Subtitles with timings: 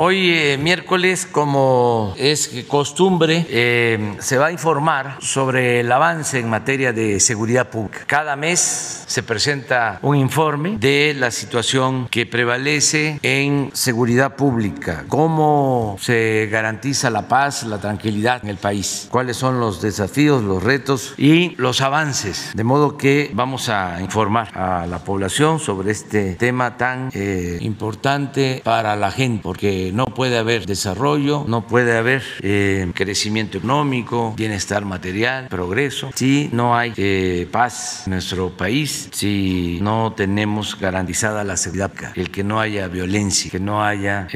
[0.00, 6.48] Hoy eh, miércoles, como es costumbre, eh, se va a informar sobre el avance en
[6.48, 8.04] materia de seguridad pública.
[8.06, 8.60] Cada mes
[9.08, 17.10] se presenta un informe de la situación que prevalece en seguridad pública, cómo se garantiza
[17.10, 21.80] la paz, la tranquilidad en el país, cuáles son los desafíos, los retos y los
[21.80, 22.52] avances.
[22.54, 28.62] De modo que vamos a informar a la población sobre este tema tan eh, importante
[28.62, 34.84] para la gente, porque no puede haber desarrollo, no puede haber eh, crecimiento económico, bienestar
[34.84, 41.56] material, progreso, si no hay eh, paz en nuestro país, si no tenemos garantizada la
[41.56, 44.28] seguridad, el que no haya violencia, que no haya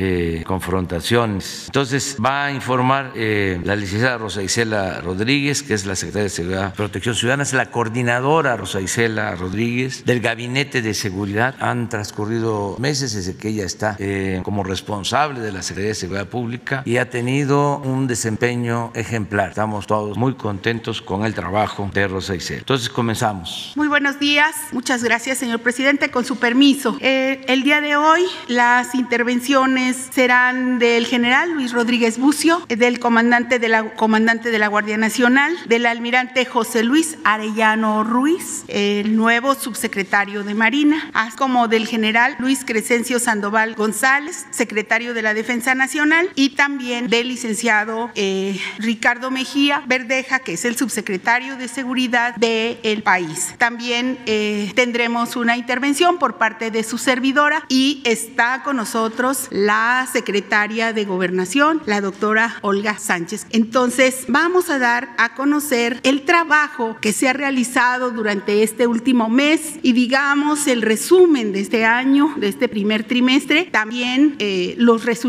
[0.45, 1.64] confrontaciones.
[1.67, 6.73] Entonces va a informar la licenciada Rosa Isela Rodríguez, que es la secretaria de Seguridad
[6.73, 11.55] y Protección Ciudadana, es la coordinadora Rosa Isela Rodríguez del Gabinete de Seguridad.
[11.61, 16.29] Han transcurrido meses desde que ella está eh, como responsable de la Secretaría de Seguridad
[16.29, 19.51] Pública y ha tenido un desempeño ejemplar.
[19.51, 22.61] Estamos todos muy contentos con el trabajo de Rosa Isela.
[22.61, 23.73] Entonces comenzamos.
[23.77, 24.55] Muy buenos días.
[24.73, 26.11] Muchas gracias, señor presidente.
[26.11, 32.19] Con su permiso, eh, el día de hoy las intervenciones serán del general Luis Rodríguez
[32.19, 38.05] Bucio, del comandante de la comandante de la Guardia Nacional, del almirante José Luis Arellano
[38.05, 45.15] Ruiz, el nuevo subsecretario de Marina, así como del general Luis Crescencio Sandoval González, secretario
[45.15, 50.77] de la Defensa Nacional, y también del licenciado eh, Ricardo Mejía Verdeja, que es el
[50.77, 53.55] subsecretario de Seguridad del país.
[53.58, 60.07] También eh, tendremos una intervención por parte de su servidora y está con nosotros la
[60.12, 63.46] secretaria de Gobernación, la doctora Olga Sánchez.
[63.51, 69.28] Entonces, vamos a dar a conocer el trabajo que se ha realizado durante este último
[69.28, 75.05] mes y digamos el resumen de este año, de este primer trimestre, también eh, los
[75.05, 75.21] resultados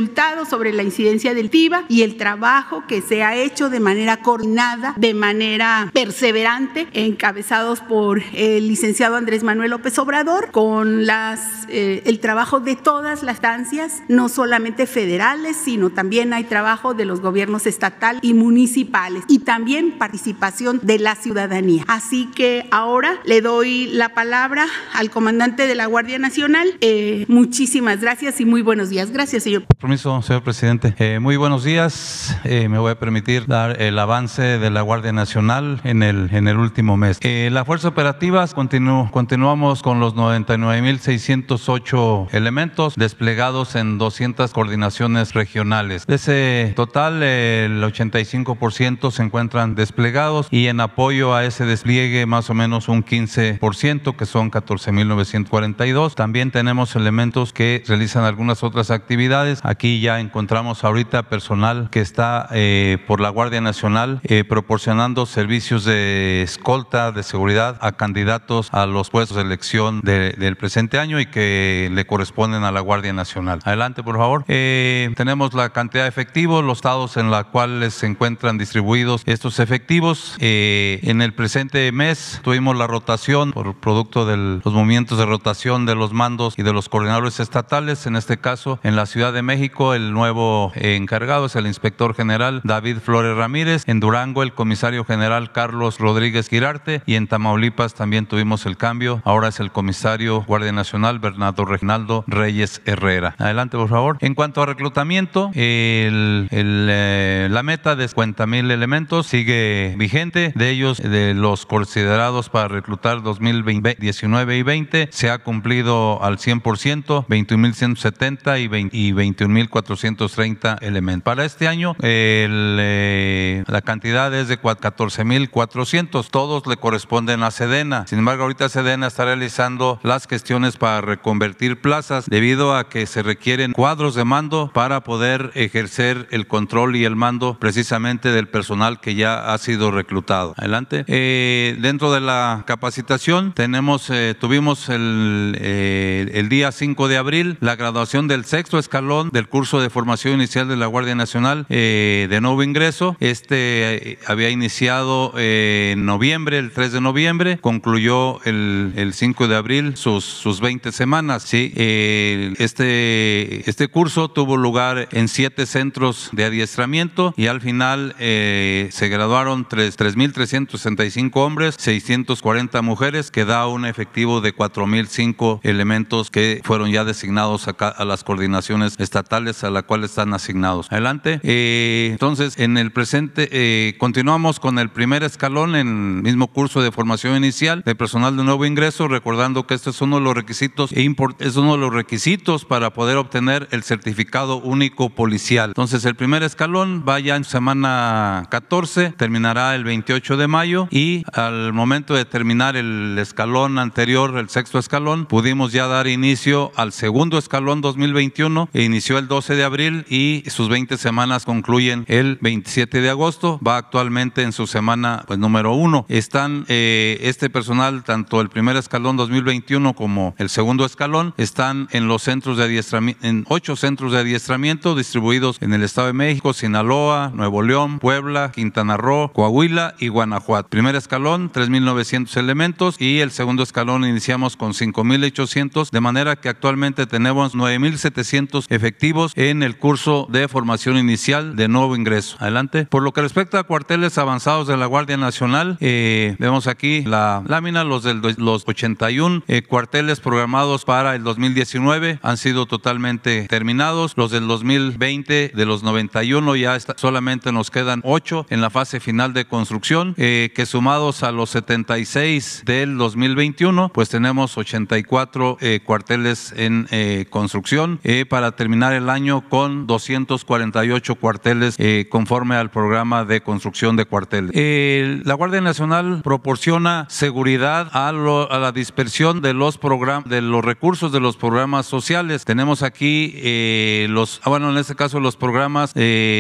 [0.50, 4.94] sobre la incidencia del TIVA y el trabajo que se ha hecho de manera coordinada,
[4.98, 12.20] de manera perseverante, encabezados por el licenciado Andrés Manuel López Obrador, con las, eh, el
[12.20, 17.68] trabajo de todas las estancias, no solamente federales, sino también hay trabajo de los gobiernos
[17.68, 21.84] estatal y municipales y también participación de la ciudadanía.
[21.88, 26.78] Así que ahora le doy la palabra al comandante de la Guardia Nacional.
[26.82, 29.12] Eh, muchísimas gracias y muy buenos días.
[29.12, 29.66] Gracias, señor.
[29.80, 30.94] Permiso, señor presidente.
[30.98, 32.38] Eh, muy buenos días.
[32.44, 36.48] Eh, me voy a permitir dar el avance de la Guardia Nacional en el, en
[36.48, 37.20] el último mes.
[37.24, 46.06] las fuerzas operativas continu, continuamos con los 99.608 elementos desplegados en 200 coordinaciones regionales.
[46.08, 52.50] De ese total, el 85% se encuentran desplegados y en apoyo a ese despliegue más
[52.50, 56.16] o menos un 15%, que son 14.942.
[56.16, 59.63] También tenemos elementos que realizan algunas otras actividades.
[59.64, 65.86] Aquí ya encontramos ahorita personal que está eh, por la Guardia Nacional eh, proporcionando servicios
[65.86, 71.28] de escolta, de seguridad a candidatos a los puestos de elección del presente año y
[71.28, 73.60] que le corresponden a la Guardia Nacional.
[73.64, 74.44] Adelante, por favor.
[74.50, 79.60] Eh, tenemos la cantidad de efectivos, los estados en los cuales se encuentran distribuidos estos
[79.60, 80.36] efectivos.
[80.40, 85.96] en el presente mes tuvimos la rotación por producto de los movimientos de rotación de
[85.96, 88.06] los mandos y de los coordinadores estatales.
[88.08, 89.53] En este caso, en la Ciudad de México,
[89.94, 93.84] el nuevo encargado es el inspector general David Flores Ramírez.
[93.88, 97.02] En Durango, el comisario general Carlos Rodríguez Girarte.
[97.06, 99.22] Y en Tamaulipas también tuvimos el cambio.
[99.26, 103.36] Ahora es el comisario Guardia Nacional Bernardo Reginaldo Reyes Herrera.
[103.38, 104.18] Adelante, por favor.
[104.22, 110.52] En cuanto a reclutamiento, eh, la meta de 50 mil elementos sigue vigente.
[110.56, 117.28] De ellos, de los considerados para reclutar 2019 y 20, se ha cumplido al 100%,
[117.28, 119.12] 21.170 y,
[119.48, 121.24] 21.430 elementos.
[121.24, 128.06] Para este año, eh, la cantidad es de 14.400, todos le corresponden a Sedena.
[128.08, 133.24] Sin embargo, ahorita Sedena está realizando las gestiones para reconvertir plazas debido a que se
[133.24, 139.00] requieren cuadros de mando para poder ejercer el control y el mando precisamente del personal
[139.00, 140.54] que ya ha sido reclutado.
[140.58, 141.06] Adelante.
[141.08, 147.58] Eh, dentro de la capacitación tenemos, eh, tuvimos el, eh, el día 5 de abril
[147.60, 152.40] la graduación del sexto escalón del curso de formación inicial de la Guardia Nacional de
[152.42, 153.18] nuevo ingreso.
[153.20, 159.98] Este había iniciado en noviembre, el 3 de noviembre, concluyó el, el 5 de abril
[159.98, 161.44] sus, sus 20 semanas.
[161.44, 169.10] Sí, este, este curso tuvo lugar en siete centros de adiestramiento y al final se
[169.10, 177.04] graduaron 3.365 hombres, 640 mujeres, que da un efectivo de 4.005 elementos que fueron ya
[177.04, 179.23] designados asignados a, las coordinaciones estatales
[179.64, 180.92] a la cual están asignados.
[180.92, 181.40] Adelante.
[181.44, 186.82] Eh, entonces, en el presente, eh, continuamos con el primer escalón en el mismo curso
[186.82, 190.36] de formación inicial de personal de nuevo ingreso, recordando que este es uno de los
[190.36, 195.70] requisitos, e es uno de los requisitos para poder obtener el certificado único policial.
[195.70, 201.24] Entonces, el primer escalón va ya en semana 14, terminará el 28 de mayo y
[201.34, 206.92] al momento de terminar el escalón anterior, el sexto escalón, pudimos ya dar inicio al
[206.92, 212.38] segundo escalón 2021, e inició el 12 de abril y sus 20 semanas concluyen el
[212.42, 216.06] 27 de agosto, va actualmente en su semana pues, número uno.
[216.10, 222.08] Están eh, este personal, tanto el primer escalón 2021 como el segundo escalón, están en
[222.08, 226.54] los centros de adiestramiento, en ocho centros de adiestramiento distribuidos en el Estado de México,
[226.54, 230.70] Sinaloa, Nuevo León, Puebla, Quintana Roo, Coahuila y Guanajuato.
[230.70, 237.06] Primer escalón, 3.900 elementos y el segundo escalón iniciamos con 5.800, de manera que actualmente
[237.06, 239.03] tenemos 9.700 efectivos
[239.36, 242.38] en el curso de formación inicial de nuevo ingreso.
[242.40, 242.86] Adelante.
[242.86, 247.44] Por lo que respecta a cuarteles avanzados de la Guardia Nacional, eh, vemos aquí la
[247.46, 254.14] lámina, los de los 81 eh, cuarteles programados para el 2019 han sido totalmente terminados.
[254.16, 259.34] Los del 2020, de los 91 ya solamente nos quedan 8 en la fase final
[259.34, 266.88] de construcción, eh, que sumados a los 76 del 2021, pues tenemos 84 cuarteles en
[267.30, 268.00] construcción
[268.30, 274.52] para terminar el año con 248 cuarteles eh, conforme al programa de construcción de cuarteles.
[274.54, 281.12] Eh, la Guardia Nacional proporciona seguridad a, la dispersión de los, programas de los recursos
[281.12, 282.44] de los programas sociales.
[282.44, 285.94] Tenemos aquí eh, los, ah, bueno, en este caso los programas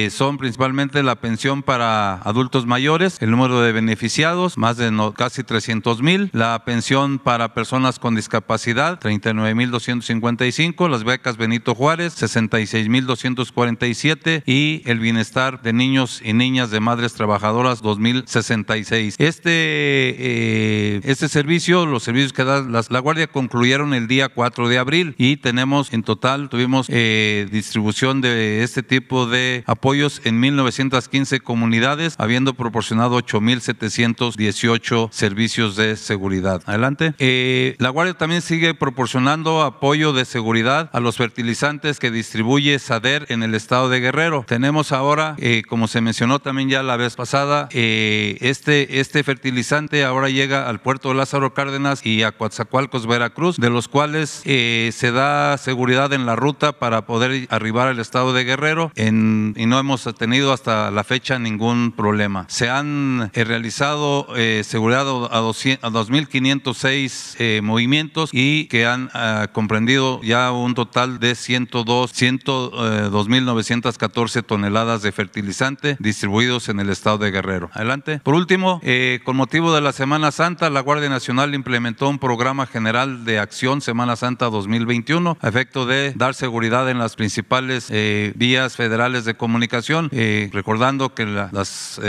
[0.09, 6.01] son principalmente la pensión para adultos mayores, el número de beneficiados, más de casi 300
[6.01, 12.32] mil, la pensión para personas con discapacidad, 39 mil 255, las becas Benito Juárez, 60
[12.33, 19.15] 66.247 y el bienestar de niños y niñas de madres trabajadoras 2066.
[19.19, 24.77] Este, eh, este servicio, los servicios que da la Guardia concluyeron el día 4 de
[24.77, 31.39] abril y tenemos en total, tuvimos eh, distribución de este tipo de apoyos en 1915
[31.41, 36.61] comunidades, habiendo proporcionado 8.718 servicios de seguridad.
[36.65, 37.13] Adelante.
[37.19, 43.25] Eh, la Guardia también sigue proporcionando apoyo de seguridad a los fertilizantes que distribuye SADER
[43.27, 44.45] en el estado de Guerrero.
[44.47, 45.35] Tenemos ahora,
[45.67, 50.79] como se mencionó también ya la vez pasada, eh, este, este fertilizante ahora llega al
[50.79, 56.13] puerto de Lázaro Cárdenas y a Coatzacoalcos, Veracruz, de los cuales eh, se da seguridad
[56.13, 60.91] en la ruta para poder arribar al estado de Guerrero y no hemos tenido hasta
[60.91, 62.45] la fecha ningún problema.
[62.47, 64.29] Se han eh, realizado
[64.63, 74.45] seguridad a, 2.506 movimientos y que han ah, comprendido ya un total de 102, 102.914
[74.45, 77.69] toneladas de fertilizante distribuidos en el estado de Guerrero.
[77.73, 78.21] Adelante.
[78.23, 82.67] Por último, eh, con motivo de la Semana Santa, la Guardia Nacional implementó un programa
[82.67, 88.33] general de acción Semana Santa 2021 a efecto de dar seguridad en las principales eh,
[88.35, 91.99] vías federales de comunicación, eh, recordando que las,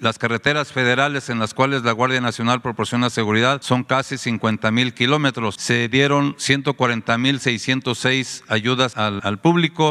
[0.00, 4.94] las carreteras federales en las cuales la Guardia Nacional proporciona seguridad son casi 50 mil
[4.94, 5.56] kilómetros.
[5.58, 9.49] Se dieron 140 mil 606 ayudas al, al público,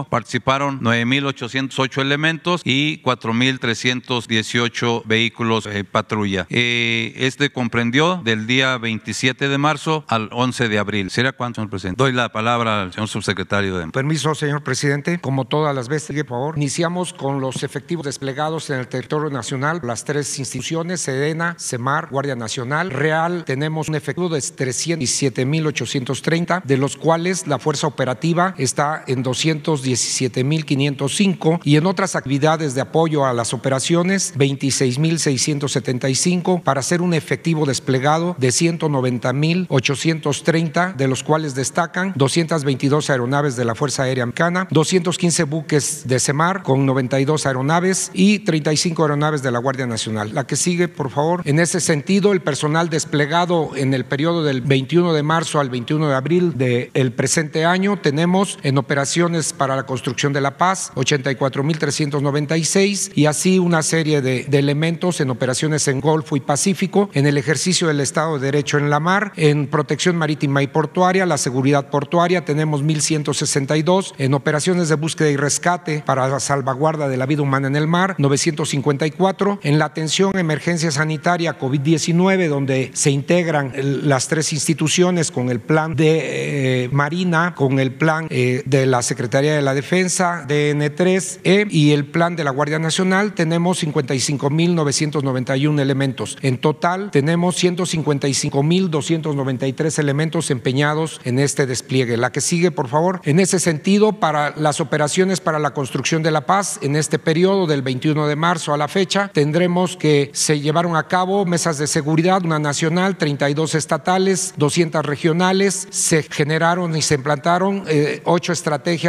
[0.10, 6.46] participaron 9 mil 808 elementos y 4 mil 318 vehículos eh, patrulla.
[6.50, 11.10] Eh, este comprendió del día 27 de marzo al 11 de abril.
[11.10, 11.98] ¿Será cuánto, señor presidente?
[11.98, 13.88] Doy la palabra al señor subsecretario de...
[13.88, 15.20] Permiso, señor presidente.
[15.20, 16.58] Como todas las veces, por favor.
[16.58, 22.36] Iniciamos con los efectivos desplegados en el territorio nacional, las tres instituciones, Sedena, Semar, Guardia
[22.36, 22.92] Nacional.
[22.92, 31.62] Real, tenemos un efectivo de 307.830, de los cuales la fuerza operativa está en 217.505
[31.64, 38.36] y en otras actividades de apoyo a las operaciones, 26.675 para hacer un efectivo desplegado
[38.40, 46.08] de 190.830, de los cuales destacan 222 aeronaves de la Fuerza Aérea Americana, 215 buques
[46.08, 50.34] de CEMAR con 92 aeronaves y 35 aeronaves de la Guardia Nacional.
[50.34, 51.42] La que sigue, por favor.
[51.46, 56.10] En ese sentido, el personal desplegado en el periodo del 21 de marzo al 21
[56.10, 63.12] de abril del presente año, tenemos en operaciones para la construcción de la paz 84.396
[63.16, 67.88] y así una serie de, elementos en operaciones en Golfo y Pacífico, en el ejercicio
[67.88, 72.44] del Estado de Derecho en la mar, en protección marítima y portuaria, la seguridad portuaria,
[72.44, 77.70] tenemos 1.162, en operaciones de búsqueda y rescate para la salvaguarda de la vida humana
[77.70, 83.72] en el mar, 954, en la atención a emergencia sanitaria COVID-19, donde se integran
[84.04, 89.02] las tres instituciones con el plan de eh, Marina, con el plan eh, de la
[89.02, 96.36] Secretaría de la Defensa, DN3E y el plan de la Guardia Nacional, tenemos 55.991 elementos.
[96.42, 102.18] En total, tenemos 155.293 elementos empeñados en este despliegue.
[102.18, 103.22] La que sigue, por favor.
[103.24, 107.68] En ese sentido, para las operaciones para la construcción de la paz, en este periodo
[107.68, 111.86] del 21 de marzo a la fecha, tendremos que se llevaron a cabo mesas de
[111.86, 118.54] seguridad, una nacional, 32 estatales, 200 regionales, se generaron y se implantaron eh, ocho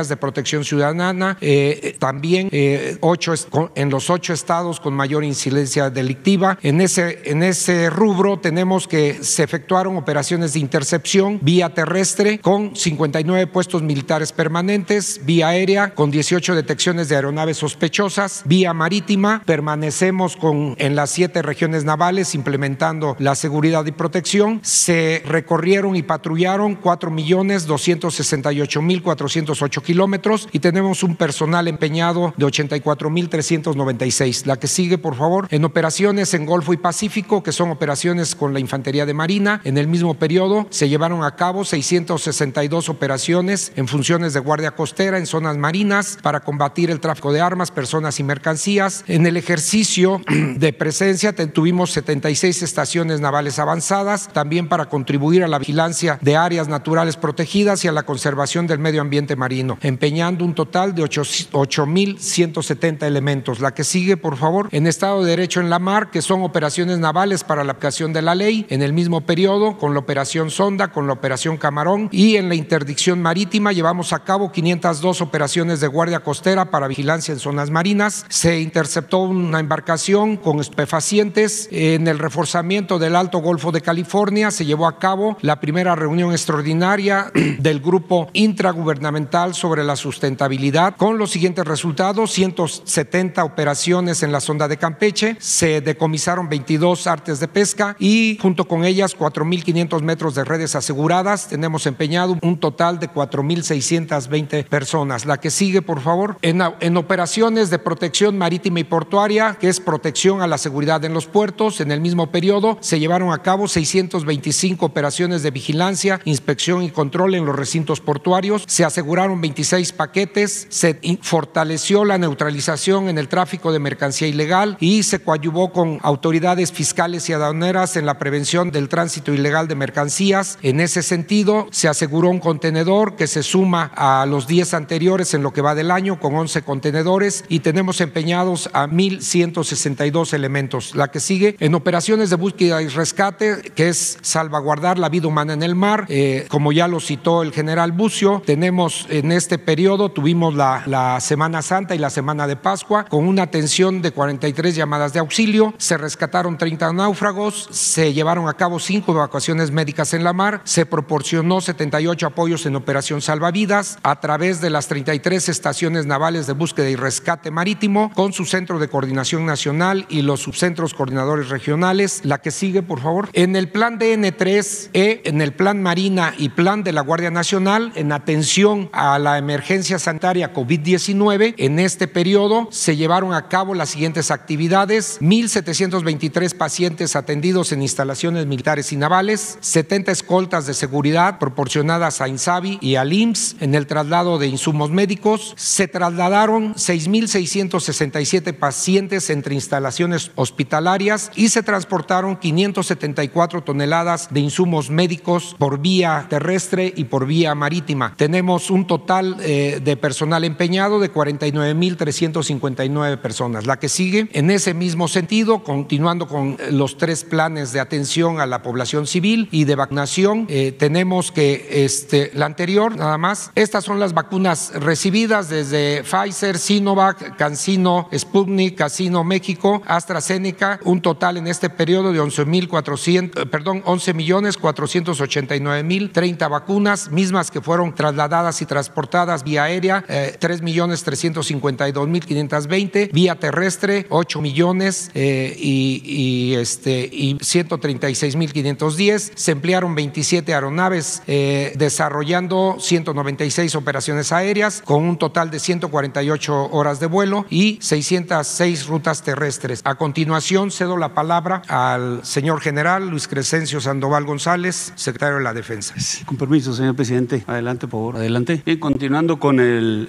[0.09, 3.35] de protección ciudadana, eh, también eh, ocho
[3.75, 6.59] en los ocho estados con mayor incidencia delictiva.
[6.62, 12.75] En ese, en ese rubro tenemos que se efectuaron operaciones de intercepción vía terrestre con
[12.75, 20.37] 59 puestos militares permanentes, vía aérea con 18 detecciones de aeronaves sospechosas, vía marítima permanecemos
[20.37, 24.61] con en las siete regiones navales implementando la seguridad y protección.
[24.62, 32.32] Se recorrieron y patrullaron 4 millones 268 mil 408 kilómetros y tenemos un personal empeñado
[32.37, 34.47] de 84 mil 396.
[34.47, 38.54] La que sigue, por favor, en operaciones en Golfo y Pacífico, que son operaciones con
[38.54, 39.61] la Infantería de Marina.
[39.64, 45.18] En el mismo periodo se llevaron a cabo 662 operaciones en funciones de guardia costera
[45.18, 49.02] en zonas marinas para combatir el tráfico de armas, personas y mercancías.
[49.09, 50.20] En el ejercicio
[50.54, 56.68] de presencia tuvimos 76 estaciones navales avanzadas, también para contribuir a la vigilancia de áreas
[56.68, 63.02] naturales protegidas y a la conservación del medio ambiente marino, empeñando un total de 8.170
[63.02, 63.60] elementos.
[63.60, 66.99] La que sigue, por favor, en estado de derecho en la mar, que son operaciones
[66.99, 70.88] navales para la aplicación de la ley, en el mismo periodo, con la operación Sonda,
[70.88, 75.87] con la operación Camarón y en la interdicción marítima llevamos a cabo 502 operaciones de
[75.87, 78.26] guardia costera para vigilancia en zonas marinas.
[78.28, 81.68] Se interceptó una embarcación con estupefacientes.
[81.70, 86.32] En el reforzamiento del Alto Golfo de California se llevó a cabo la primera reunión
[86.32, 92.32] extraordinaria del Grupo Intragubernamental sobre la Sustentabilidad con los siguientes resultados.
[92.32, 98.66] 170 operaciones en la sonda de Campeche, se decomisaron 22 artes de pesca y junto
[98.66, 101.48] con ellas 4.500 metros de redes aseguradas.
[101.48, 105.26] Tenemos empeñado un total de 4.620 personas.
[105.26, 109.80] La que sigue, por favor, en, en operaciones de protección marítima y portuaria, que es
[109.80, 113.68] protección a la seguridad en los puertos, en el mismo periodo se llevaron a cabo
[113.68, 120.66] 625 operaciones de vigilancia, inspección y control en los recintos portuarios, se aseguraron 26 paquetes,
[120.70, 126.72] se fortaleció la neutralización en el tráfico de mercancía ilegal y se coadyuvó con autoridades
[126.72, 130.58] fiscales y aduaneras en la prevención del tránsito ilegal de mercancías.
[130.62, 135.42] En ese sentido, se aseguró un contenedor que se suma a los 10 anteriores en
[135.42, 140.94] lo que va del año con 11 contenedores y tenemos empeñados a 1.162 elementos.
[140.94, 145.52] La que sigue en operaciones de búsqueda y rescate, que es salvaguardar la vida humana
[145.52, 150.11] en el mar, eh, como ya lo citó el general Bucio, tenemos en este periodo,
[150.11, 154.75] tuvimos la, la Semana Santa y la Semana de Pascua, con una atención de 43
[154.75, 160.25] llamadas de auxilio, se rescataron 30 náufragos, se llevaron a cabo cinco evacuaciones médicas en
[160.25, 166.07] la mar, se proporcionó 78 apoyos en operación salvavidas a través de las 33 estaciones
[166.07, 170.95] navales de búsqueda y rescate marítimo con su centro de coordinación nacional y los subcentros
[170.95, 172.21] coordinadores regionales.
[172.25, 173.28] La que sigue, por favor.
[173.33, 178.12] En el plan DN3E, en el plan Marina y plan de la Guardia Nacional, en
[178.12, 184.30] atención a la emergencia sanitaria COVID-19, en este periodo se llevaron a cabo las siguientes
[184.30, 185.20] actividades.
[185.20, 192.78] 1.723 pacientes atendidos en instalaciones militares y navales, 70 escoltas de seguridad proporcionadas a INSABI
[192.80, 195.54] y al IMSS en el traslado de insumos médicos.
[195.56, 205.56] Se trasladaron 6.667 pacientes entre instalaciones hospitalarias y se transportaron 574 toneladas de insumos médicos
[205.59, 208.14] por vía terrestre y por vía marítima.
[208.16, 213.66] Tenemos un total eh, de personal empeñado de 49.359 personas.
[213.66, 218.46] La que sigue, en ese mismo sentido, continuando con los tres planes de atención a
[218.46, 223.50] la población civil y de vacunación, eh, tenemos que este, la anterior, nada más.
[223.54, 231.37] Estas son las vacunas recibidas desde Pfizer, Sinovac, Cancino, Sputnik, Casino México, AstraZeneca, un total
[231.37, 237.94] en este periodo de 11.400, perdón, 11 millones 489 mil 30 vacunas, mismas que fueron
[237.94, 245.10] trasladadas y transportadas vía aérea, eh, 3 millones 352 mil 520, vía terrestre 8 millones
[245.14, 249.32] eh, y, y, este, y 136 mil 510.
[249.34, 257.00] Se emplearon 27 aeronaves eh, desarrollando 196 operaciones aéreas con un total de 148 horas
[257.00, 259.82] de vuelo y 606 rutas terrestres.
[259.84, 265.54] A continuación cedo la palabra al señor general Luis Crescencio Sandoval González, secretario de la
[265.54, 265.94] Defensa.
[266.24, 267.44] Con permiso, señor presidente.
[267.46, 268.62] Adelante, por favor, adelante.
[269.00, 269.57] Continuando con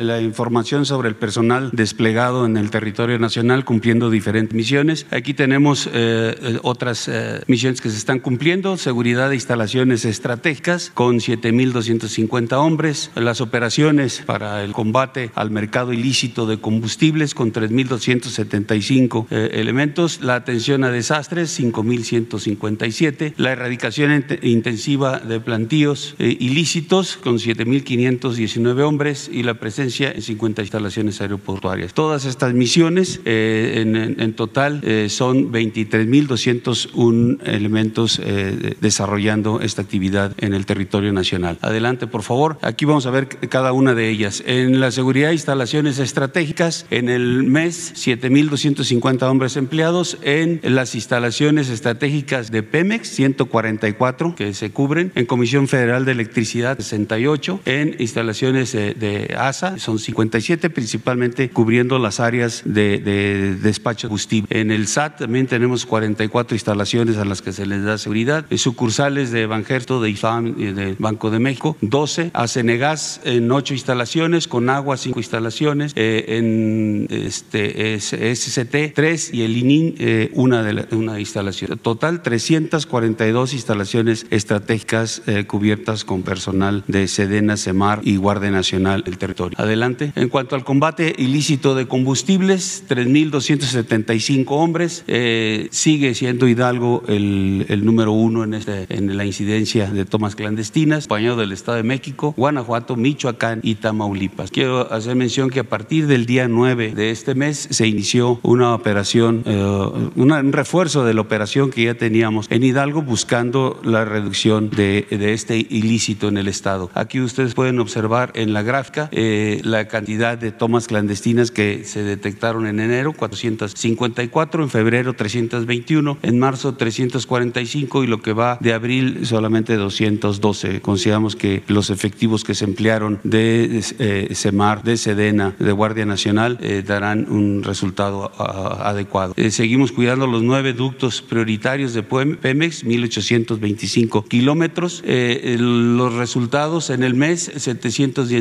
[0.05, 5.05] la información sobre el personal desplegado en el territorio nacional cumpliendo diferentes misiones.
[5.11, 10.91] Aquí tenemos eh, eh, otras eh, misiones que se están cumpliendo, seguridad de instalaciones estratégicas
[10.93, 19.27] con 7.250 hombres, las operaciones para el combate al mercado ilícito de combustibles con 3.275
[19.31, 29.29] elementos, la atención a desastres 5.157, la erradicación intensiva de plantíos ilícitos con 7.519 hombres
[29.31, 31.93] y la presencia en 50 instalaciones aeroportuarias.
[31.93, 40.65] Todas estas misiones en, en, total son 23.201 elementos eh, desarrollando esta actividad en el
[40.65, 41.57] territorio nacional.
[41.61, 42.57] Adelante, por favor.
[42.61, 44.43] Aquí vamos a ver cada una de ellas.
[44.45, 51.69] En la seguridad de instalaciones estratégicas, en el mes 7.250 hombres empleados, en las instalaciones
[51.69, 58.70] estratégicas de Pemex, 144 que se cubren, en Comisión Federal de Electricidad, 68, en instalaciones
[58.77, 64.59] de, ASA, son 57, principalmente cubriendo las áreas de, de despacho de combustible.
[64.59, 69.31] En el SAT también tenemos 44 instalaciones a las que se les da seguridad, sucursales
[69.31, 74.69] de Banjerto, de IFAM de Banco de México, 12, a Cenegas en 8 instalaciones, con
[74.69, 81.19] agua 5 instalaciones, eh, en este, SCT 3 y el ININ eh, una, de una
[81.19, 81.77] instalación.
[81.79, 89.57] Total 342 instalaciones estratégicas eh, cubiertas con personal de Sedena, Semar y Guardia del territorio.
[89.59, 90.13] Adelante.
[90.15, 98.11] En cuanto al combate ilícito de combustibles, 3.275 hombres, eh, sigue siendo Hidalgo el, número
[98.11, 102.95] uno en, este, en la incidencia de tomas clandestinas, acompañado del Estado de México, Guanajuato,
[102.95, 104.51] Michoacán y Tamaulipas.
[104.51, 108.73] Quiero hacer mención que a partir del día 9 de este mes se inició una
[108.73, 114.69] operación, eh, un refuerzo de la operación que ya teníamos en Hidalgo buscando la reducción
[114.69, 116.89] de, este ilícito en el Estado.
[116.93, 122.03] Aquí ustedes pueden observar en la gráfica eh, la cantidad de tomas clandestinas que se
[122.03, 128.73] detectaron en enero, 454, en febrero 321, en marzo 345 y lo que va de
[128.73, 130.81] abril solamente 212.
[130.81, 136.57] Consideramos que los efectivos que se emplearon de eh, SEMAR, de SEDENA, de Guardia Nacional
[136.61, 139.33] eh, darán un resultado adecuado.
[139.37, 145.03] Eh, seguimos cuidando los nueve ductos prioritarios de Pemex, 1825 kilómetros.
[145.05, 147.51] los resultados en el mes,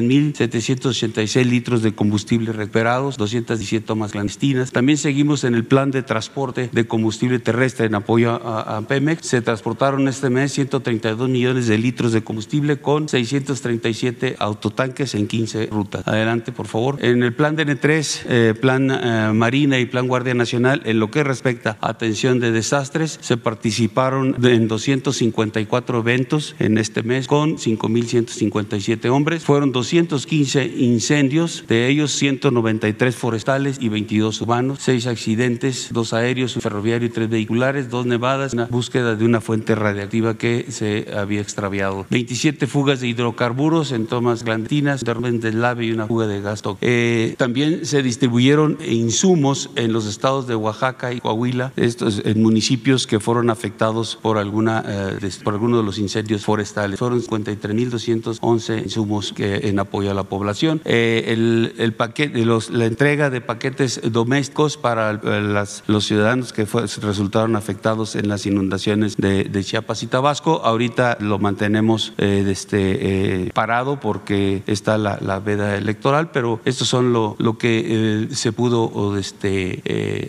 [0.09, 4.73] 710.786 litros de combustible recuperados, 217 tomas clandestinas.
[4.73, 9.27] También seguimos en el plan de transporte de combustible terrestre en apoyo a, Pemex.
[9.27, 15.67] Se transportaron este mes 132 millones de litros de combustible con 637 autotanques en 15
[15.67, 16.07] rutas.
[16.07, 16.99] Adelante, por favor.
[17.05, 21.25] En el plan DN3, eh, plan eh, Marina y plan Guardia Nacional, en lo que
[21.25, 29.09] respecta a atención de desastres, se participaron en 254 eventos en este mes con 5.157
[29.11, 29.45] hombres.
[29.45, 36.63] Fueron 215 incendios, de ellos 193 forestales y 22 urbanos, 6 accidentes, 2 aéreos, un
[36.63, 41.41] ferroviario y 3 vehiculares, 2 nevadas, una búsqueda de una fuente radiactiva que se había
[41.41, 42.07] extraviado.
[42.11, 46.63] 27 fugas de hidrocarburos en tomas clandestinas, un deslave y una fuga de gas.
[46.81, 53.07] Eh, también se distribuyeron insumos en los estados de Oaxaca y Coahuila, estos en municipios
[53.07, 56.99] que fueron afectados por alguna eh, por alguno de los incendios forestales.
[56.99, 60.81] Fueron 53.211 insumos que en apoyo a la población.
[60.85, 66.65] Eh, el, el, paquete, los, la entrega de paquetes domésticos para las, los ciudadanos que
[66.65, 70.63] resultaron afectados en las inundaciones de, Chiapas y Tabasco.
[70.65, 76.89] Ahorita lo mantenemos eh, este, eh, parado porque está la, la, veda electoral, pero estos
[76.89, 79.83] son lo, lo que eh, se pudo este,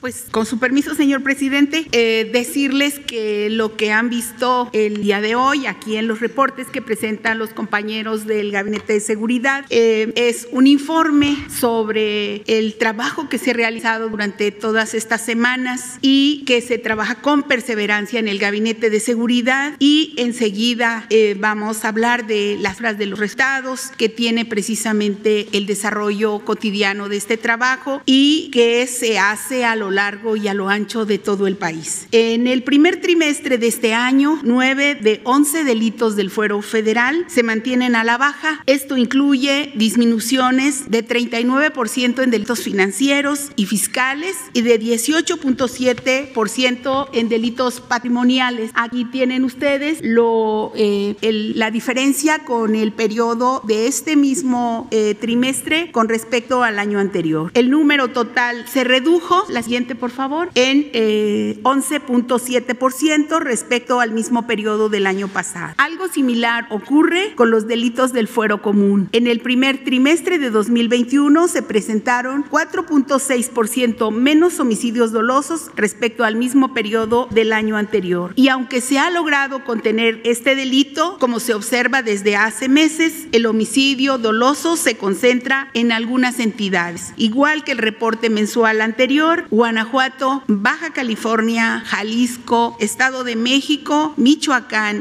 [0.00, 5.20] Pues con su permiso, señor presidente, eh, decirles que lo que han visto el día
[5.20, 10.12] de hoy aquí en los reportes que presentan los compañeros del Gabinete de Seguridad eh,
[10.16, 16.42] es un informe sobre el trabajo que se ha realizado durante todas estas semanas y
[16.44, 21.88] que se trabaja con perseverancia en el Gabinete de Seguridad y enseguida eh, vamos a
[21.88, 27.36] hablar de las frases de los estados que tiene precisamente el desarrollo cotidiano de este
[27.36, 31.56] trabajo y que se hace a lo largo y a lo ancho de todo el
[31.56, 32.08] país.
[32.10, 37.42] En el primer trimestre de este año, nueve de once delitos del fuero federal se
[37.42, 38.62] mantienen a la baja.
[38.64, 47.82] Esto incluye disminuciones de 39% en delitos financieros y fiscales y de 18.7% en delitos
[47.82, 48.70] patrimoniales.
[48.72, 51.14] Aquí tienen ustedes lo, eh,
[51.54, 57.50] la diferencia con el periodo de este mismo eh, trimestre con respecto al año anterior.
[57.52, 64.46] El número total se redujo, la siguiente por favor, en 11.7% eh, respecto al mismo
[64.46, 65.74] periodo del año pasado.
[65.78, 69.08] Algo similar ocurre con los delitos del fuero común.
[69.10, 76.72] En el primer trimestre de 2021 se presentaron 4.6% menos homicidios dolosos respecto al mismo
[76.72, 78.32] periodo del año anterior.
[78.36, 83.46] Y aunque se ha logrado contener este delito, como se observa desde hace meses, el
[83.46, 87.12] homicidio doloso se concentra en algunas entidades.
[87.16, 94.33] Igual que el reporte mensual anterior, Guanajuato, Baja California, Jalisco, Estado de México, Michoacán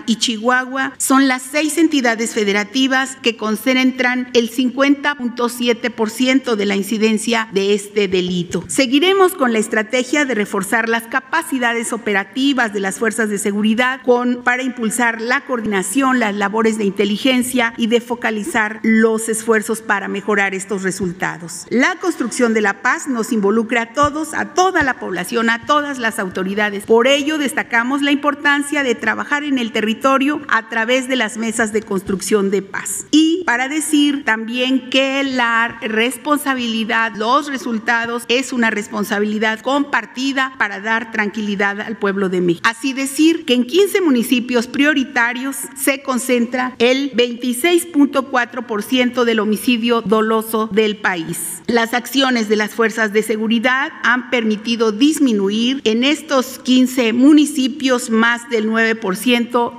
[0.06, 7.74] y Chihuahua son las seis entidades federativas que concentran el 50.7% de la incidencia de
[7.74, 8.63] este delito.
[8.67, 14.43] Seguiremos con la estrategia de reforzar las capacidades operativas de las fuerzas de seguridad con,
[14.43, 20.54] para impulsar la coordinación, las labores de inteligencia y de focalizar los esfuerzos para mejorar
[20.54, 21.65] estos resultados.
[21.69, 26.00] La construcción de la paz nos involucra a todos, a toda la población, a todas
[26.00, 26.86] las autoridades.
[26.86, 31.71] Por ello destacamos la importancia de trabajar en el territorio a través de las mesas
[31.73, 33.05] de construcción de paz.
[33.09, 41.12] Y para decir también que la responsabilidad, los resultados es una responsabilidad compartida para dar
[41.12, 42.69] tranquilidad al pueblo de México.
[42.69, 50.97] Así decir que en 15 municipios prioritarios se concentra el 26.4% del homicidio doloso del
[50.97, 51.63] país.
[51.67, 58.49] Las acciones de las fuerzas de seguridad han permitido disminuir en estos 15 municipios más
[58.49, 59.12] del 9%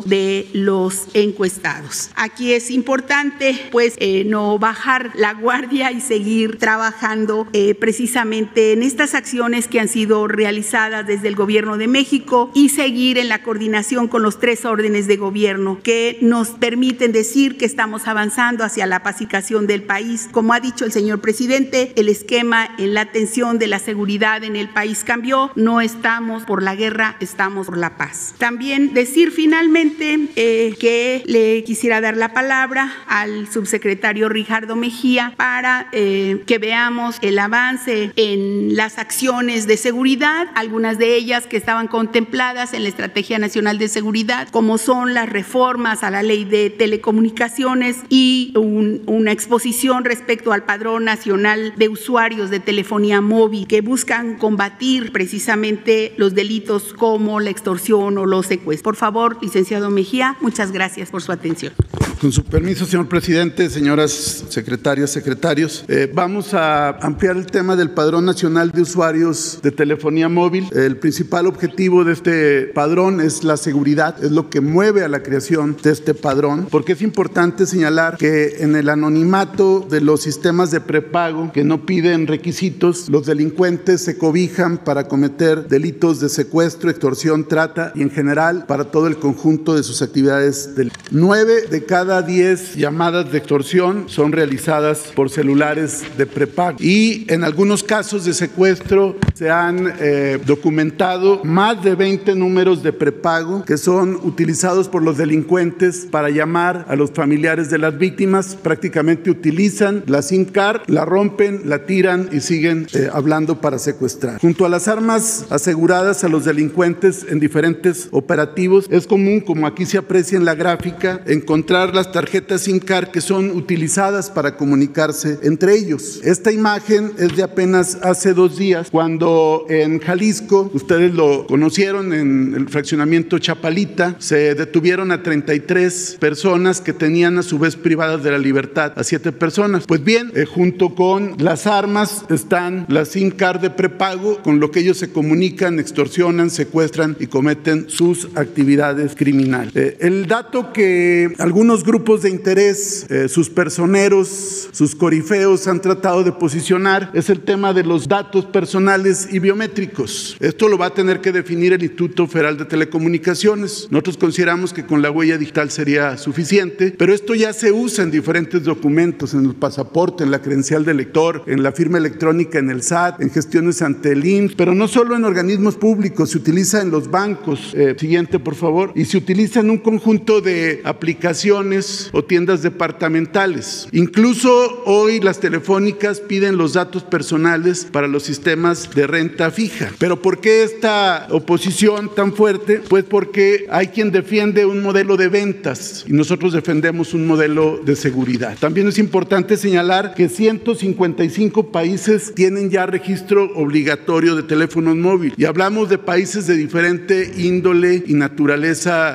[0.06, 2.10] de los encuestados.
[2.14, 8.82] Aquí es importante pues eh, no bajar la guardia y seguir trabajando eh, precisamente en
[8.82, 13.42] estas acciones que han sido realizadas desde el gobierno de México y seguir en la
[13.42, 18.86] coordinación con los tres órdenes de gobierno que nos permiten decir que estamos avanzando hacia
[18.86, 20.28] la pacificación del país.
[20.30, 24.56] Como ha dicho el señor presidente, el esquema en la atención de la seguridad en
[24.56, 25.50] el país cambió.
[25.54, 28.34] No estamos por la guerra, estamos por la paz.
[28.38, 35.88] También decir finalmente eh, que le quisiera dar la palabra al subsecretario Ricardo Mejía para
[35.92, 41.88] eh, que veamos el avance en las acciones de seguridad, algunas de ellas que estaban
[41.88, 46.68] contempladas en la Estrategia Nacional de Seguridad, como son las reformas a la ley de
[46.68, 54.36] telecomunicaciones y una exposición respecto al Padrón Nacional de Usuarios de Telefonía Móvil que buscan
[54.36, 58.89] combatir precisamente los delitos como la extorsión o los secuestros.
[58.90, 61.72] Por favor, licenciado Mejía, muchas gracias por su atención.
[62.20, 67.92] Con su permiso, señor presidente, señoras secretarias, secretarios, eh, vamos a ampliar el tema del
[67.92, 70.68] Padrón Nacional de Usuarios de Telefonía Móvil.
[70.74, 75.22] El principal objetivo de este padrón es la seguridad, es lo que mueve a la
[75.22, 80.70] creación de este padrón, porque es importante señalar que en el anonimato de los sistemas
[80.70, 86.90] de prepago que no piden requisitos, los delincuentes se cobijan para cometer delitos de secuestro,
[86.90, 90.74] extorsión, trata y en general para todo el conjunto de sus actividades.
[90.76, 90.92] Del...
[91.10, 97.44] Nueve de cada diez llamadas de extorsión son realizadas por celulares de prepago y en
[97.44, 103.76] algunos casos de secuestro se han eh, documentado más de 20 números de prepago que
[103.76, 108.56] son utilizados por los delincuentes para llamar a los familiares de las víctimas.
[108.56, 114.40] Prácticamente utilizan la SIM card, la rompen, la tiran y siguen eh, hablando para secuestrar.
[114.40, 118.59] Junto a las armas aseguradas a los delincuentes en diferentes operativos,
[118.90, 122.80] es común, como aquí se aprecia en la gráfica, encontrar las tarjetas SIM
[123.12, 126.20] que son utilizadas para comunicarse entre ellos.
[126.24, 132.54] Esta imagen es de apenas hace dos días, cuando en Jalisco, ustedes lo conocieron en
[132.54, 138.30] el fraccionamiento Chapalita, se detuvieron a 33 personas que tenían a su vez privadas de
[138.30, 139.84] la libertad a siete personas.
[139.86, 144.70] Pues bien, eh, junto con las armas están las SIM card de prepago, con lo
[144.70, 149.74] que ellos se comunican, extorsionan, secuestran y cometen sus actividades criminales.
[149.74, 156.24] Eh, el dato que algunos grupos de interés, eh, sus personeros, sus corifeos han tratado
[156.24, 160.36] de posicionar es el tema de los datos personales y biométricos.
[160.40, 163.88] Esto lo va a tener que definir el Instituto Federal de Telecomunicaciones.
[163.90, 168.10] Nosotros consideramos que con la huella digital sería suficiente, pero esto ya se usa en
[168.10, 172.70] diferentes documentos, en el pasaporte, en la credencial de lector, en la firma electrónica, en
[172.70, 176.82] el SAT, en gestiones ante el INS, pero no solo en organismos públicos, se utiliza
[176.82, 177.74] en los bancos.
[177.74, 178.92] Eh, siguiente, por favor.
[178.94, 183.88] Y se utiliza en un conjunto de aplicaciones o tiendas departamentales.
[183.92, 189.90] Incluso hoy las telefónicas piden los datos personales para los sistemas de renta fija.
[189.98, 192.80] Pero ¿por qué esta oposición tan fuerte?
[192.88, 197.96] Pues porque hay quien defiende un modelo de ventas y nosotros defendemos un modelo de
[197.96, 198.56] seguridad.
[198.58, 205.44] También es importante señalar que 155 países tienen ya registro obligatorio de teléfonos móviles y
[205.44, 208.29] hablamos de países de diferente índole y naturaleza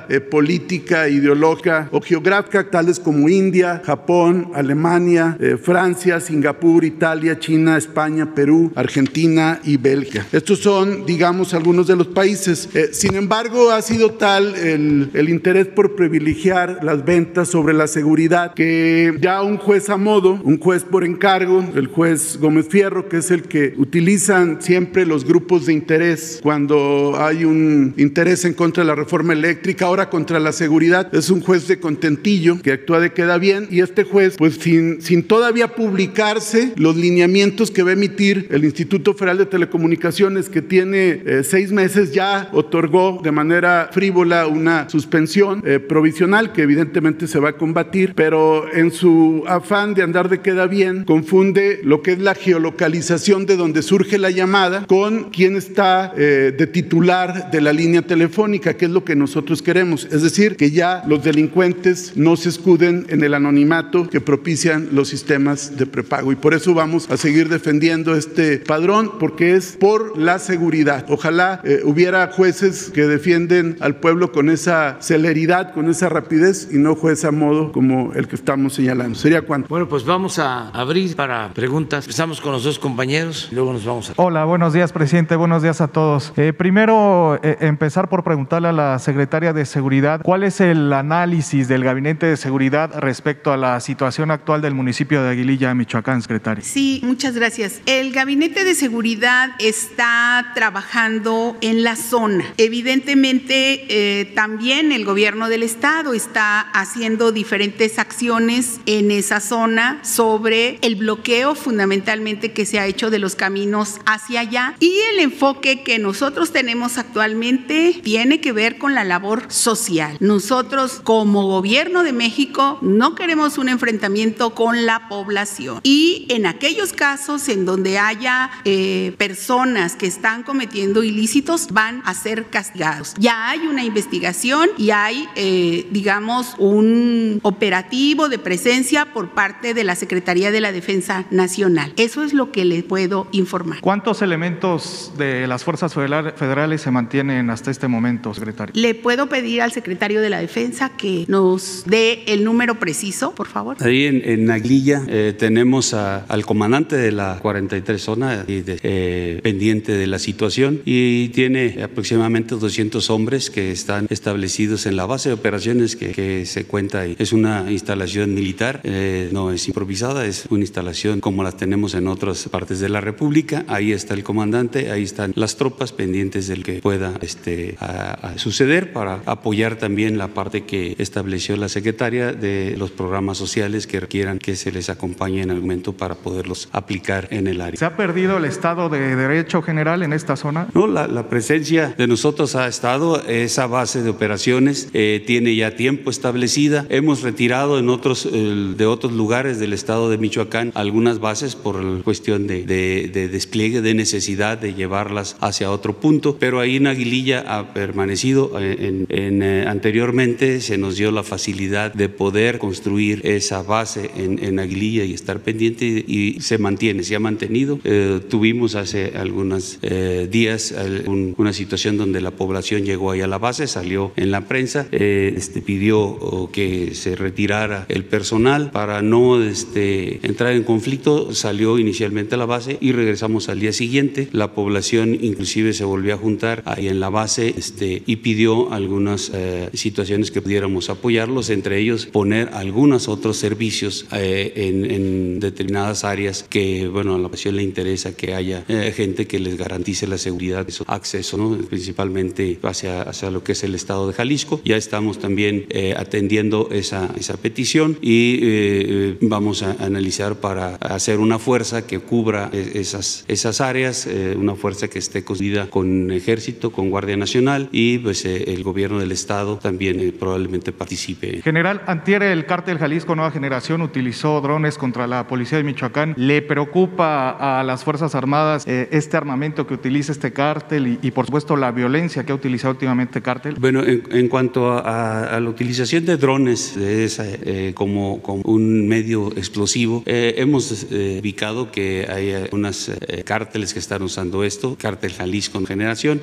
[0.10, 7.78] eh, política, ideológica o geográfica, tales como India, Japón, Alemania, eh, Francia, Singapur, Italia, China,
[7.78, 10.26] España, Perú, Argentina y Bélgica.
[10.32, 12.70] Estos son, digamos, algunos de los países.
[12.74, 17.88] Eh, sin embargo, ha sido tal el, el interés por privilegiar las ventas sobre la
[17.88, 23.10] seguridad que ya un juez a modo, un juez por encargo, el juez Gómez Fierro,
[23.10, 28.54] que es el que utilizan siempre los grupos de interés cuando hay un interés en
[28.54, 32.72] contra de la reforma eléctrica, ahora contra la seguridad, es un juez de contentillo que
[32.72, 37.84] actúa de queda bien y este juez, pues sin, sin todavía publicarse los lineamientos que
[37.84, 43.22] va a emitir el Instituto Federal de Telecomunicaciones, que tiene eh, seis meses, ya otorgó
[43.24, 48.90] de manera frívola una suspensión eh, provisional que evidentemente se va a combatir, pero en
[48.90, 53.84] su afán de andar de queda bien, confunde lo que es la geolocalización de donde
[53.84, 58.92] surge la llamada con quién está eh, de titular de la línea telefónica, que es
[58.96, 60.06] lo que nosotros queremos.
[60.06, 65.10] Es decir, que ya los delincuentes no se escuden en el anonimato que propician los
[65.10, 66.32] sistemas de prepago.
[66.32, 71.06] Y por eso vamos a seguir defendiendo este padrón, porque es por la seguridad.
[71.10, 76.78] Ojalá eh, hubiera jueces que defienden al pueblo con esa celeridad, con esa rapidez y
[76.78, 79.20] no juez a modo como el que estamos señalando.
[79.20, 79.68] ¿Sería cuánto?
[79.68, 82.06] Bueno, pues vamos a abrir para preguntas.
[82.06, 84.14] Empezamos con los dos compañeros y luego nos vamos a...
[84.16, 85.36] Hola, buenos días, presidente.
[85.36, 86.32] Buenos días a todos.
[86.38, 91.68] Eh, primero, eh, empezar por preguntarle a la secretaria de Seguridad cuál es el análisis
[91.68, 96.64] del Gabinete de Seguridad respecto a la situación actual del municipio de Aguililla, Michoacán, secretario.
[96.64, 97.82] Sí, muchas gracias.
[97.86, 102.46] El Gabinete de Seguridad está trabajando en la zona.
[102.58, 110.78] Evidentemente, eh, también el gobierno del estado está haciendo diferentes acciones en esa zona sobre
[110.82, 115.84] el bloqueo fundamentalmente que se ha hecho de los caminos hacia allá y el enfoque
[115.84, 120.18] que nosotros tenemos actualmente tiene que ver con la labor social.
[120.20, 126.94] Nosotros como gobierno de México no queremos un enfrentamiento con la población y en aquellos
[126.94, 133.14] casos en donde haya eh, personas que están cometiendo ilícitos van a ser castigados.
[133.18, 139.84] Ya hay una investigación y hay, eh, digamos, un operativo de presencia por parte de
[139.84, 141.94] la Secretaría de la Defensa Nacional.
[141.98, 143.80] Eso es lo que le puedo informar.
[143.82, 148.55] ¿Cuántos elementos de las fuerzas federales se mantienen hasta este momento, secretario?
[148.74, 153.48] Le puedo pedir al secretario de la Defensa que nos dé el número preciso, por
[153.48, 153.78] favor.
[153.80, 158.80] Ahí en, en Aguililla eh, tenemos a, al comandante de la 43 zona y de,
[158.84, 165.06] eh, pendiente de la situación y tiene aproximadamente 200 hombres que están establecidos en la
[165.06, 167.16] base de operaciones que, que se cuenta ahí.
[167.20, 172.08] Es una instalación militar, eh, no es improvisada, es una instalación como las tenemos en
[172.08, 173.66] otras partes de la República.
[173.68, 178.38] Ahí está el comandante, ahí están las tropas pendientes del que pueda este, a, a
[178.46, 184.00] suceder para apoyar también la parte que estableció la secretaria de los programas sociales que
[184.00, 187.80] requieran que se les acompañe en algún momento para poderlos aplicar en el área.
[187.80, 190.68] ¿Se ha perdido el Estado de Derecho general en esta zona?
[190.76, 195.76] No, la, la presencia de nosotros ha estado, esa base de operaciones eh, tiene ya
[195.76, 196.86] tiempo establecida.
[196.90, 202.04] Hemos retirado en otros, eh, de otros lugares del estado de Michoacán algunas bases por
[202.04, 206.86] cuestión de, de, de despliegue, de necesidad de llevarlas hacia otro punto, pero ahí en
[206.86, 208.35] Aguililla ha permanecido.
[208.60, 214.10] Eh, En, en, eh, anteriormente se nos dio la facilidad de poder construir esa base
[214.18, 216.04] en, en Aguililla y estar pendiente y,
[216.38, 217.80] y se mantiene, se ha mantenido.
[217.84, 220.74] Eh, tuvimos hace algunos eh, días
[221.08, 224.88] un- una situación donde la población llegó ahí a la base, salió en la prensa,
[224.92, 231.80] eh, este, pidió que se retirara el personal para no este, entrar en conflicto, salió
[231.80, 234.28] inicialmente a la base y regresamos al día siguiente.
[234.32, 239.30] La población inclusive se volvió a juntar ahí en la base este, y pidió algunas
[239.36, 246.04] eh, situaciones que pudiéramos apoyarlos, entre ellos poner algunos otros servicios eh, en, en determinadas
[246.04, 250.08] áreas que, bueno, a la población le interesa que haya eh, gente que les garantice
[250.08, 251.56] la seguridad su acceso, ¿no?
[251.68, 254.60] principalmente hacia, hacia lo que es el estado de Jalisco.
[254.66, 261.20] Ya estamos también eh, atendiendo esa, esa petición y eh, vamos a analizar para hacer
[261.20, 266.10] una fuerza que cubra eh, esas, esas áreas, eh, una fuerza que esté construida con
[266.10, 271.42] ejército, con Guardia Nacional y pues eh, el gobierno del estado también eh, probablemente participe.
[271.42, 276.14] General, antier el cártel Jalisco Nueva Generación utilizó drones contra la policía de Michoacán.
[276.18, 281.12] ¿Le preocupa a las Fuerzas Armadas eh, este armamento que utiliza este cártel y, y,
[281.12, 283.56] por supuesto la violencia que ha utilizado últimamente el cártel?
[283.60, 287.26] Bueno, en, en cuanto a, a, a, la utilización de drones de esa,
[287.74, 292.92] como, como, un medio explosivo, hemos ubicado que hay unos
[293.26, 296.22] cárteles que están usando esto, cártel Jalisco Nueva Generación.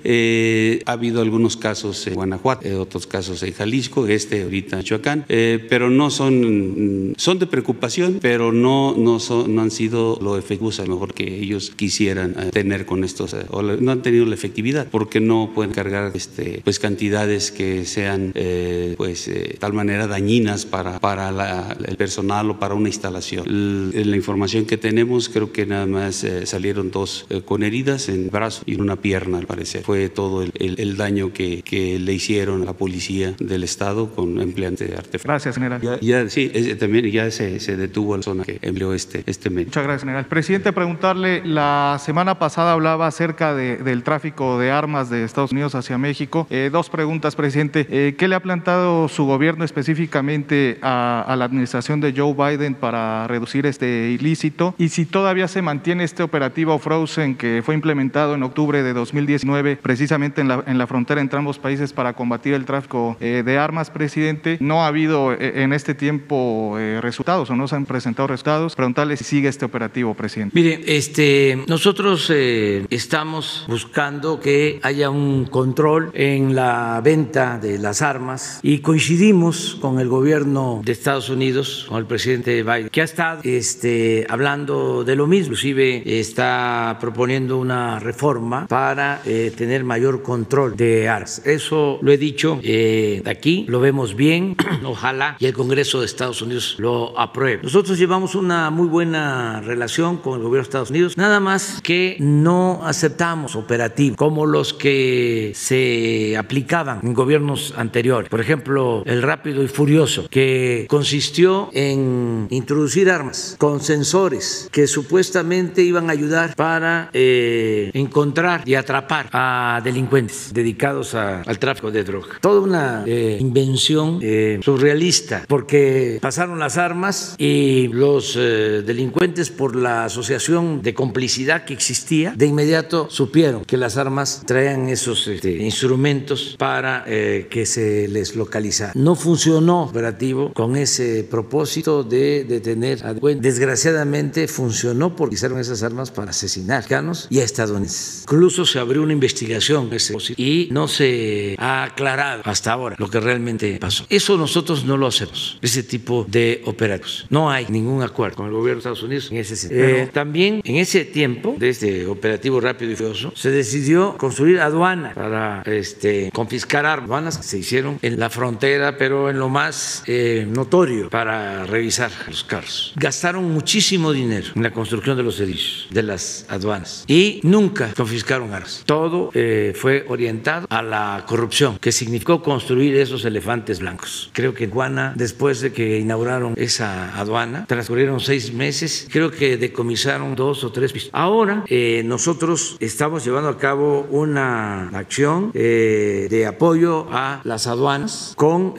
[0.87, 5.25] Ha habido algunos casos en Guanajuato, eh, otros casos en Jalisco, este ahorita en Michoacán,
[5.29, 10.39] eh, pero no son, son de preocupación, pero no, no, son, no han sido lo
[10.39, 14.03] efectivos a lo mejor que ellos quisieran eh, tener con estos, eh, o no han
[14.03, 19.57] tenido la efectividad, porque no pueden cargar este, pues cantidades que sean eh, pues de
[19.59, 23.47] tal manera dañinas para, para la, el personal o para una instalación.
[23.47, 28.09] El, la información que tenemos, creo que nada más eh, salieron dos eh, con heridas
[28.09, 29.83] en brazo y en una pierna, al parecer.
[29.83, 34.11] Fue todo el, el, el daño que, que, le hicieron a la policía del Estado
[34.11, 35.25] con empleante de artefactos.
[35.25, 35.81] Gracias, general.
[35.81, 39.51] Ya, ya sí, es, también ya se, se, detuvo la zona que empleó este, este
[39.51, 39.67] medio.
[39.69, 40.27] Muchas gracias, general.
[40.27, 45.75] Presidente, preguntarle, la semana pasada hablaba acerca de, del tráfico de armas de Estados Unidos
[45.75, 46.47] hacia México.
[46.51, 47.87] Eh, dos preguntas, presidente.
[47.91, 52.75] Eh, ¿Qué le ha plantado su gobierno específicamente a, a, la administración de Joe Biden
[52.75, 54.75] para reducir este ilícito?
[54.79, 59.77] Y si todavía se mantiene este operativo Frozen que fue implementado en octubre de 2019
[59.77, 63.57] precisamente en la, en la frontera entre ambos países para combatir el tráfico eh, de
[63.57, 67.87] armas, presidente, no ha habido eh, en este tiempo eh, resultados o no se han
[67.87, 68.75] presentado resultados.
[68.75, 70.53] Preguntarle si sigue este operativo, presidente.
[70.55, 78.03] Mire, este, nosotros eh, estamos buscando que haya un control en la venta de las
[78.03, 83.05] armas y coincidimos con el gobierno de Estados Unidos, con el presidente Biden, que ha
[83.05, 90.23] estado este, hablando de lo mismo, inclusive está proponiendo una reforma para eh, tener mayor
[90.23, 91.43] control de armas.
[91.53, 96.43] Eso lo he dicho eh, aquí, lo vemos bien Ojalá y el Congreso de Estados
[96.43, 97.63] Unidos lo apruebe.
[97.63, 102.17] Nosotros llevamos una muy buena relación con el gobierno de Estados Unidos, nada más que
[102.21, 108.29] no aceptamos operativos como los que se aplicaban en gobiernos anteriores.
[108.29, 115.83] Por ejemplo, el rápido y furioso, que consistió en introducir armas con sensores que supuestamente
[115.83, 121.15] iban a ayudar para eh, encontrar y atrapar a delincuentes dedicados
[121.47, 122.39] al tráfico de droga.
[122.41, 130.05] Toda una eh, invención eh, surrealista, porque pasaron las armas y los delincuentes por la
[130.05, 136.57] asociación de complicidad que existía, de inmediato supieron que las armas traían esos este, instrumentos
[136.59, 138.93] para que se les localizara.
[138.95, 146.11] No funcionó operativo con ese propósito de detener a Desgraciadamente funcionó porque usaron esas armas
[146.11, 148.23] para asesinar mexicanos y a estadounidenses.
[148.23, 151.22] Incluso se abrió una investigación ese y no se
[151.59, 154.07] ha aclarado hasta ahora lo que realmente pasó.
[154.09, 157.27] Eso nosotros no lo hacemos, ese tipo de operativos.
[157.31, 159.87] No hay ningún acuerdo con el gobierno de Estados Unidos en ese sentido.
[159.87, 165.15] Eh, también en ese tiempo de este operativo rápido y furioso se decidió construir aduanas
[165.15, 167.03] para este, confiscar armas.
[167.03, 172.11] Aduanas que se hicieron en la frontera, pero en lo más eh, notorio para revisar
[172.29, 172.93] los carros.
[172.97, 178.53] Gastaron muchísimo dinero en la construcción de los edificios, de las aduanas y nunca confiscaron
[178.55, 178.83] armas.
[178.87, 184.31] Todo eh, fue orientado a la corrupción, que significó construir esos elefantes blancos.
[184.33, 190.35] Creo que Guana, después de que inauguraron esa aduana, transcurrieron seis meses, creo que decomisaron
[190.35, 197.07] dos o tres Ahora eh, nosotros estamos llevando a cabo una acción eh, de apoyo
[197.11, 198.75] a las aduanas con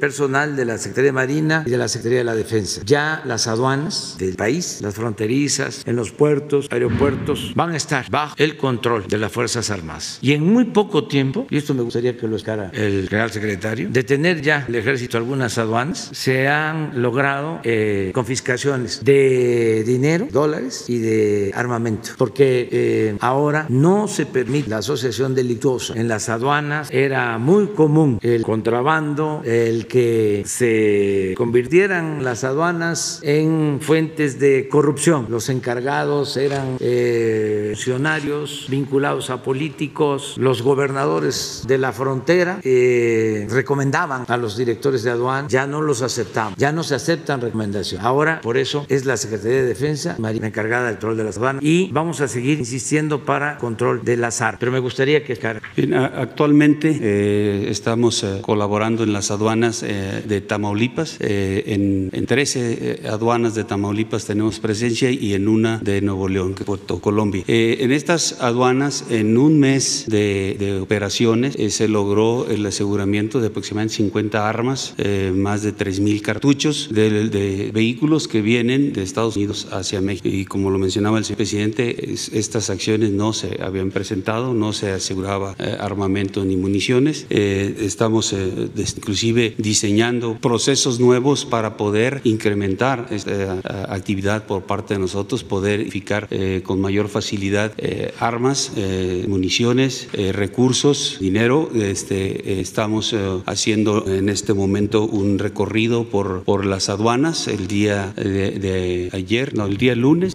[0.00, 2.82] personal de la Secretaría de Marina y de la Secretaría de la Defensa.
[2.84, 8.34] Ya las aduanas del país, las fronterizas, en los puertos, aeropuertos, van a estar bajo
[8.38, 10.18] el control de las Fuerzas Armadas.
[10.20, 13.88] Y en muy poco tiempo, y esto me gustaría que lo escara el Real Secretario,
[13.90, 20.84] de tener ya el ejército algunas aduanas, se han logrado eh, confiscaciones de dinero, dólares
[20.88, 25.94] y de armamento, porque eh, ahora no se permite la asociación delictuosa.
[25.94, 33.78] En las aduanas era muy común el contrabando, el que se convirtieran las aduanas en
[33.80, 35.26] fuentes de corrupción.
[35.28, 41.23] Los encargados eran eh, funcionarios vinculados a políticos, los gobernadores
[41.66, 46.72] de la frontera eh, recomendaban a los directores de aduana, ya no los aceptamos, ya
[46.72, 48.04] no se aceptan recomendaciones.
[48.04, 51.62] Ahora, por eso es la Secretaría de Defensa, Marina encargada del control de las aduanas,
[51.62, 54.60] y vamos a seguir insistiendo para control de las armas.
[54.60, 55.34] Pero me gustaría que...
[55.76, 63.64] Bien, actualmente eh, estamos colaborando en las aduanas de Tamaulipas, en, en 13 aduanas de
[63.64, 67.44] Tamaulipas tenemos presencia y en una de Nuevo León, Puerto Colombia.
[67.46, 70.84] Eh, en estas aduanas, en un mes de,
[71.20, 77.70] eh, se logró el aseguramiento de aproximadamente 50 armas, eh, más de 3.000 cartuchos de,
[77.72, 80.28] vehículos que vienen de Estados Unidos hacia México.
[80.28, 84.90] Y como lo mencionaba el señor presidente, estas acciones no se habían presentado, no se
[84.90, 87.26] aseguraba armamento ni municiones.
[87.30, 95.80] estamos inclusive diseñando procesos nuevos para poder incrementar esta actividad por parte de nosotros, poder
[95.80, 101.70] identificar eh, con mayor facilidad eh, armas, eh, municiones, recursos, dinero.
[101.74, 103.14] Este, estamos
[103.46, 109.66] haciendo en este momento un recorrido por, por las aduanas el día de, ayer, no,
[109.66, 110.34] el día lunes,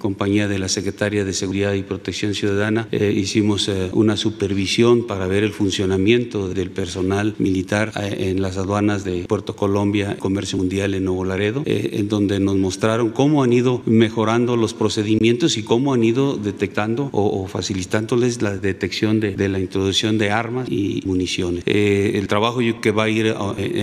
[0.00, 5.52] compañía de la Secretaria de Seguridad y Protección Ciudadana, hicimos una supervisión para ver el
[5.52, 11.62] funcionamiento del personal militar en las aduanas de Puerto Colombia, Comercio Mundial en Nuevo Laredo,
[11.66, 17.08] en donde nos mostraron cómo han ido mejorando los procedimientos y cómo han ido detectando
[17.12, 21.64] o, facilitándoles la detección de, la introducción de armas y municiones.
[21.66, 23.34] Eh, el trabajo que va a ir eh,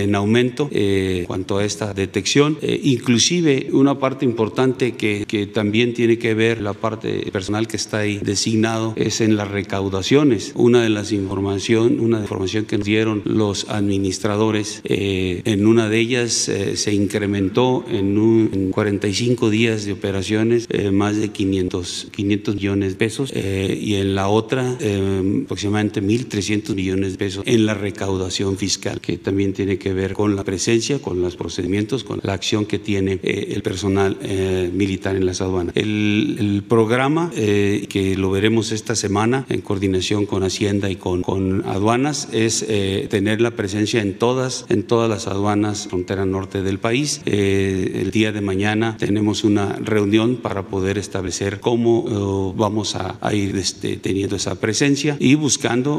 [0.02, 6.18] en aumento eh, cuanto a esta detección, inclusive una parte importante que, que, también tiene
[6.18, 10.52] que ver la parte personal que está ahí designado es en las recaudaciones.
[10.54, 16.50] Una de las información, una información que nos dieron los administradores, en una de ellas
[16.74, 23.32] se incrementó en, un, 45 días de operaciones más de 500, 500 millones de pesos
[23.34, 25.44] eh, y en la otra eh,
[25.88, 30.36] aproximadamente 1.300 millones de pesos en la recaudación fiscal, que también tiene que ver con
[30.36, 34.16] la presencia, con los procedimientos, con la acción que tiene eh, el personal
[34.72, 35.76] militar en las aduanas.
[35.76, 41.64] El, el programa que lo veremos esta semana en coordinación con Hacienda y con, con
[41.66, 42.66] aduanas es
[43.08, 47.20] tener la presencia en todas, en todas las aduanas frontera norte del país.
[47.24, 53.56] el día de mañana tenemos una reunión para poder establecer cómo eh, vamos a, ir
[53.56, 55.34] este, teniendo esa presencia y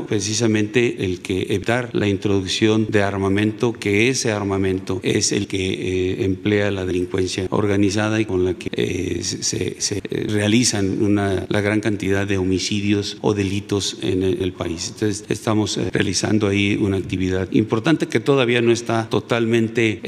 [0.08, 6.70] precisamente el que evitar la introducción de armamento, que ese armamento es el que emplea
[6.70, 12.38] la delincuencia organizada y con la que se, se, realizan una, la gran cantidad de
[12.38, 14.92] homicidios o delitos en el, país.
[14.94, 20.00] Entonces, estamos realizando ahí una actividad importante que todavía no está totalmente,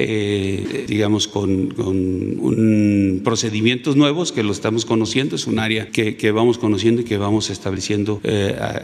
[0.88, 5.36] digamos, con, un, procedimientos nuevos que lo estamos conociendo.
[5.36, 8.22] Es un área que vamos conociendo y que vamos estableciendo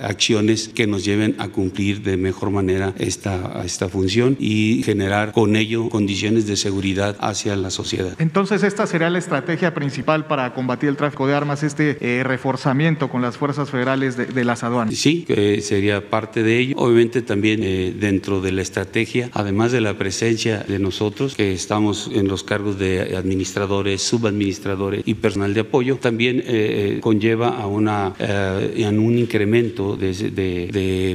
[0.02, 5.56] acciones que nos lleven a cumplir de mejor manera esta, esta función y generar con
[5.56, 8.16] ello condiciones de seguridad hacia la sociedad.
[8.20, 13.10] Entonces, esta sería la estrategia principal para combatir el tráfico de armas, este eh, reforzamiento
[13.10, 14.96] con las fuerzas federales de, las aduanas.
[14.96, 16.76] Sí, que sería parte de ello.
[16.78, 22.10] Obviamente también eh, dentro de la estrategia, además de la presencia de nosotros, que estamos
[22.14, 28.08] en los cargos de administradores, subadministradores y personal de apoyo, también eh, conlleva a, una,
[28.08, 30.61] a un incremento de, de,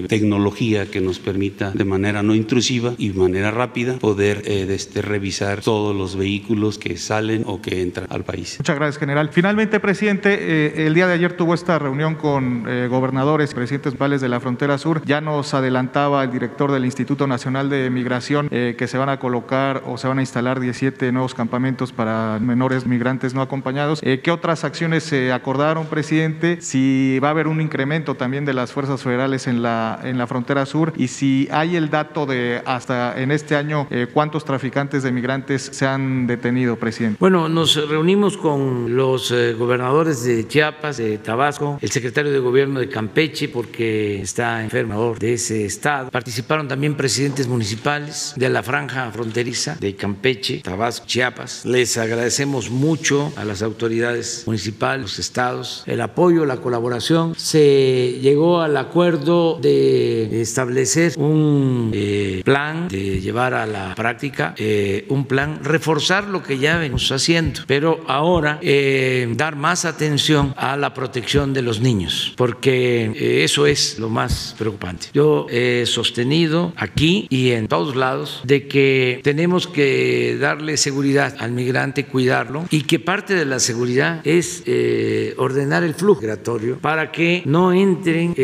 [0.08, 5.60] tecnología que nos permita de manera no intrusiva y de manera rápida poder este, revisar
[5.60, 8.56] todos los vehículos que salen o que entran al país.
[8.58, 9.30] Muchas gracias, general.
[9.32, 14.20] Finalmente, presidente, eh, el día de ayer tuvo esta reunión con eh, gobernadores presidentes municipales
[14.20, 15.02] de la frontera sur.
[15.04, 19.18] Ya nos adelantaba el director del Instituto Nacional de Migración eh, que se van a
[19.18, 24.00] colocar o se van a instalar 17 nuevos campamentos para menores migrantes no acompañados.
[24.00, 26.60] ¿Qué otras acciones se acordaron, presidente?
[26.60, 30.26] Si va a haber un incremento también de las fuerzas federales en la, en la
[30.26, 35.12] frontera sur y si hay el dato de hasta en este año cuántos traficantes de
[35.12, 37.18] migrantes se han detenido, presidente.
[37.20, 42.80] Bueno, nos reunimos con los eh, gobernadores de Chiapas, de Tabasco, el secretario de gobierno
[42.80, 46.10] de Campeche, porque está enfermo de ese estado.
[46.10, 51.64] Participaron también presidentes municipales de la franja fronteriza de Campeche, Tabasco, Chiapas.
[51.64, 57.34] Les agradecemos mucho a las autoridades municipales, los estados, el apoyo, la colaboración.
[57.36, 65.04] Se llegó al acuerdo de establecer un eh, plan, de llevar a la práctica eh,
[65.08, 70.76] un plan, reforzar lo que ya venimos haciendo, pero ahora eh, dar más atención a
[70.76, 75.08] la protección de los niños, porque eh, eso es lo más preocupante.
[75.12, 81.52] Yo he sostenido aquí y en todos lados de que tenemos que darle seguridad al
[81.52, 87.10] migrante, cuidarlo y que parte de la seguridad es eh, ordenar el flujo migratorio para
[87.10, 88.34] que no entren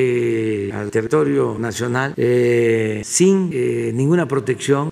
[0.72, 2.14] al territorio nacional
[3.04, 3.50] sin
[3.96, 4.90] ninguna protección,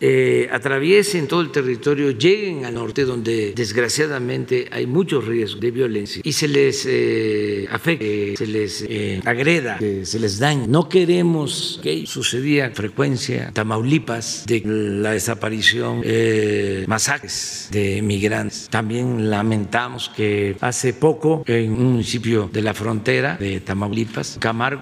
[0.51, 6.33] atraviesen todo el territorio, lleguen al norte donde desgraciadamente hay muchos riesgos de violencia y
[6.33, 10.67] se les eh, afecte, se les eh, agreda, se les daña.
[10.67, 18.69] No queremos que sucedía frecuencia Tamaulipas de la desaparición, eh, masacres de migrantes.
[18.71, 24.81] También lamentamos que hace poco en un municipio de la frontera de Tamaulipas, Camargo,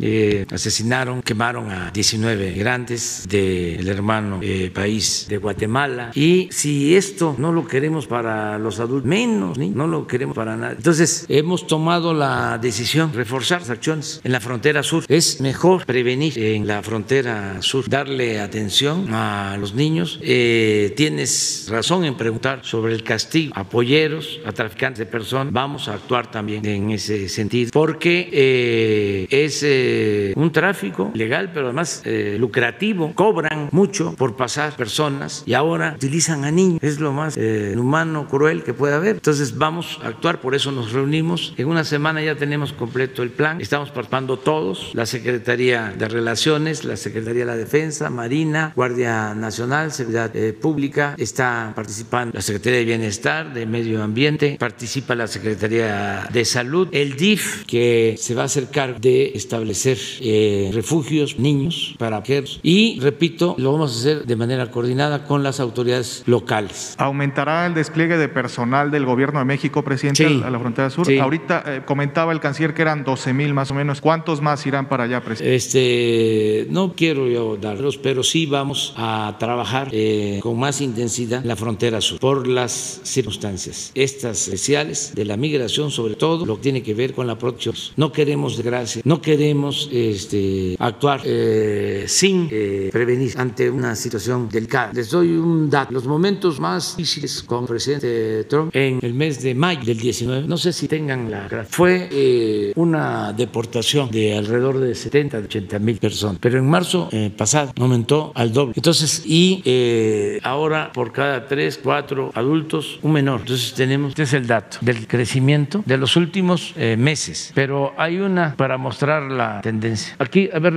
[0.50, 0.87] asesinaron,
[1.24, 4.40] quemaron a 19 migrantes del hermano
[4.72, 6.10] país de Guatemala.
[6.14, 10.72] Y si esto no lo queremos para los adultos, menos, no lo queremos para nada.
[10.72, 15.04] Entonces, hemos tomado la decisión de reforzar las acciones en la frontera sur.
[15.08, 20.18] Es mejor prevenir en la frontera sur, darle atención a los niños.
[20.22, 25.52] Eh, tienes razón en preguntar sobre el castigo a polleros, a traficantes de personas.
[25.52, 31.66] Vamos a actuar también en ese sentido, porque eh, es eh, un tráfico legal, pero
[31.66, 32.02] además
[32.38, 33.12] lucrativo.
[33.14, 36.80] Cobran mucho por pasar personas y ahora utilizan a niños.
[36.82, 37.38] Es lo más
[37.76, 39.16] humano, cruel que puede haber.
[39.16, 41.54] Entonces vamos a actuar, por eso nos reunimos.
[41.56, 43.60] En una semana ya tenemos completo el plan.
[43.60, 49.92] Estamos participando todos, la Secretaría de Relaciones, la Secretaría de la Defensa, Marina, Guardia Nacional,
[49.92, 56.26] Seguridad eh, Pública, está participando la Secretaría de Bienestar, de Medio Ambiente, participa la Secretaría
[56.32, 61.94] de Salud, el DIF, que se va a hacer cargo de establecer eh, refugios, niños
[61.98, 62.60] para mujeres.
[62.62, 66.94] Y repito, lo vamos a hacer de manera coordinada con las autoridades locales.
[66.98, 71.06] ¿Aumentará el despliegue de personal del gobierno de México, presidente, a la frontera sur?
[71.20, 74.00] Ahorita eh, comentaba el canciller que eran 12 mil más o menos.
[74.00, 75.56] ¿Cuántos más irán para allá, presidente?
[75.56, 81.48] Este, no quiero yo darlos, pero sí vamos a trabajar eh, con más intensidad en
[81.48, 86.62] la frontera sur por las circunstancias estas especiales de la migración, sobre todo lo que
[86.62, 87.74] tiene que ver con la protección.
[87.96, 90.47] No queremos desgracia, no queremos este,
[90.78, 92.48] actuar eh, sin
[92.90, 94.92] prevenir ante una situación delicada.
[94.92, 95.92] Les doy un dato.
[95.92, 100.46] Los momentos más difíciles con el presidente Trump en el mes de mayo del 19,
[100.46, 105.98] no sé si tengan la fue eh, una deportación de alrededor de 70, 80 mil
[105.98, 108.74] personas, pero en marzo eh, pasado aumentó al doble.
[108.76, 113.40] Entonces, y eh, ahora por cada 3, 4 adultos, un menor.
[113.40, 118.54] Entonces tenemos, este es el dato del crecimiento de los últimos meses, pero hay una
[118.56, 120.14] para mostrar la tendencia.
[120.18, 120.74] Aquí, a ver,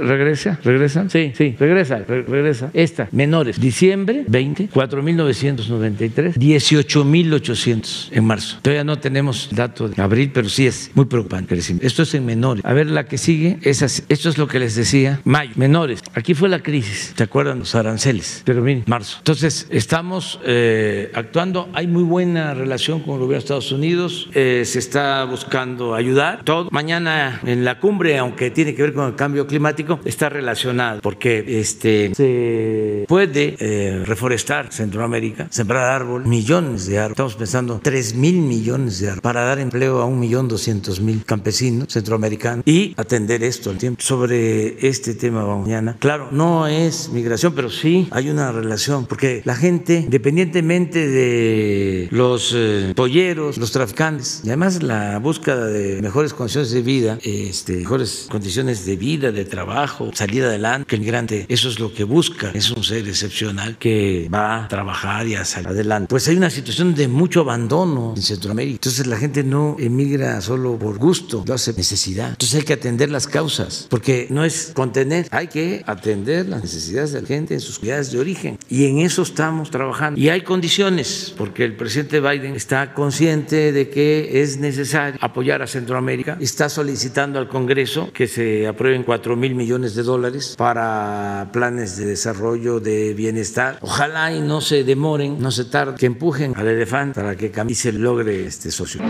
[0.00, 2.70] regresa, regresa, sí, sí, regresa, regresa.
[2.74, 8.58] Esta, menores, diciembre 20, 4.993, 18.800 en marzo.
[8.62, 11.56] Todavía no tenemos dato de abril, pero sí es muy preocupante.
[11.56, 12.64] Esto es en menores.
[12.64, 14.02] A ver, la que sigue es así.
[14.08, 15.20] Esto es lo que les decía.
[15.24, 16.02] Mayo, menores.
[16.14, 17.60] Aquí fue la crisis, ¿se acuerdan?
[17.60, 18.42] Los aranceles.
[18.44, 19.18] Pero miren, marzo.
[19.18, 21.68] Entonces, estamos eh, actuando.
[21.72, 24.28] Hay muy buena relación con el gobierno de Estados Unidos.
[24.34, 26.44] Eh, se está buscando ayudar.
[26.44, 26.68] Todo.
[26.70, 31.60] Mañana en la cumbre, aunque tiene que ver con el cambio climático, está relacionado porque
[31.60, 37.12] este, se puede eh, reforestar Centroamérica, sembrar árbol, millones de árboles.
[37.12, 41.24] Estamos pensando 3 mil millones de árboles para dar empleo a un millón doscientos mil
[41.24, 44.00] campesinos centroamericanos y atender esto al tiempo.
[44.02, 49.54] Sobre este tema mañana, claro, no es migración, pero sí hay una relación, porque la
[49.54, 56.70] gente, independientemente de los eh, polleros, los traficantes, y además la búsqueda de mejores condiciones
[56.70, 61.68] de vida, este, mejores condiciones de vida, de trabajo, salir adelante, que el migrante, eso
[61.68, 65.68] es lo que busca, es un ser excepcional que va a trabajar y a salir
[65.68, 66.08] adelante.
[66.08, 70.78] Pues hay una situación de mucho abandono en Centroamérica, entonces la gente no emigra solo
[70.78, 72.30] por gusto, lo hace necesidad.
[72.30, 77.12] Entonces hay que atender las causas, porque no es contener, hay que atender las necesidades
[77.12, 78.58] de la gente en sus ciudades de origen.
[78.68, 80.20] Y en eso estamos trabajando.
[80.20, 85.66] Y hay condiciones, porque el presidente Biden está consciente de que es necesario apoyar a
[85.66, 91.96] Centroamérica, está solicitando al Congreso que se aprueben 4 mil millones de dólares para planes
[91.96, 93.78] de desarrollo de bienestar.
[93.80, 97.74] Ojalá y no se demoren, no se tarden, que empujen al elefante para que y
[97.74, 99.00] se logre este socio.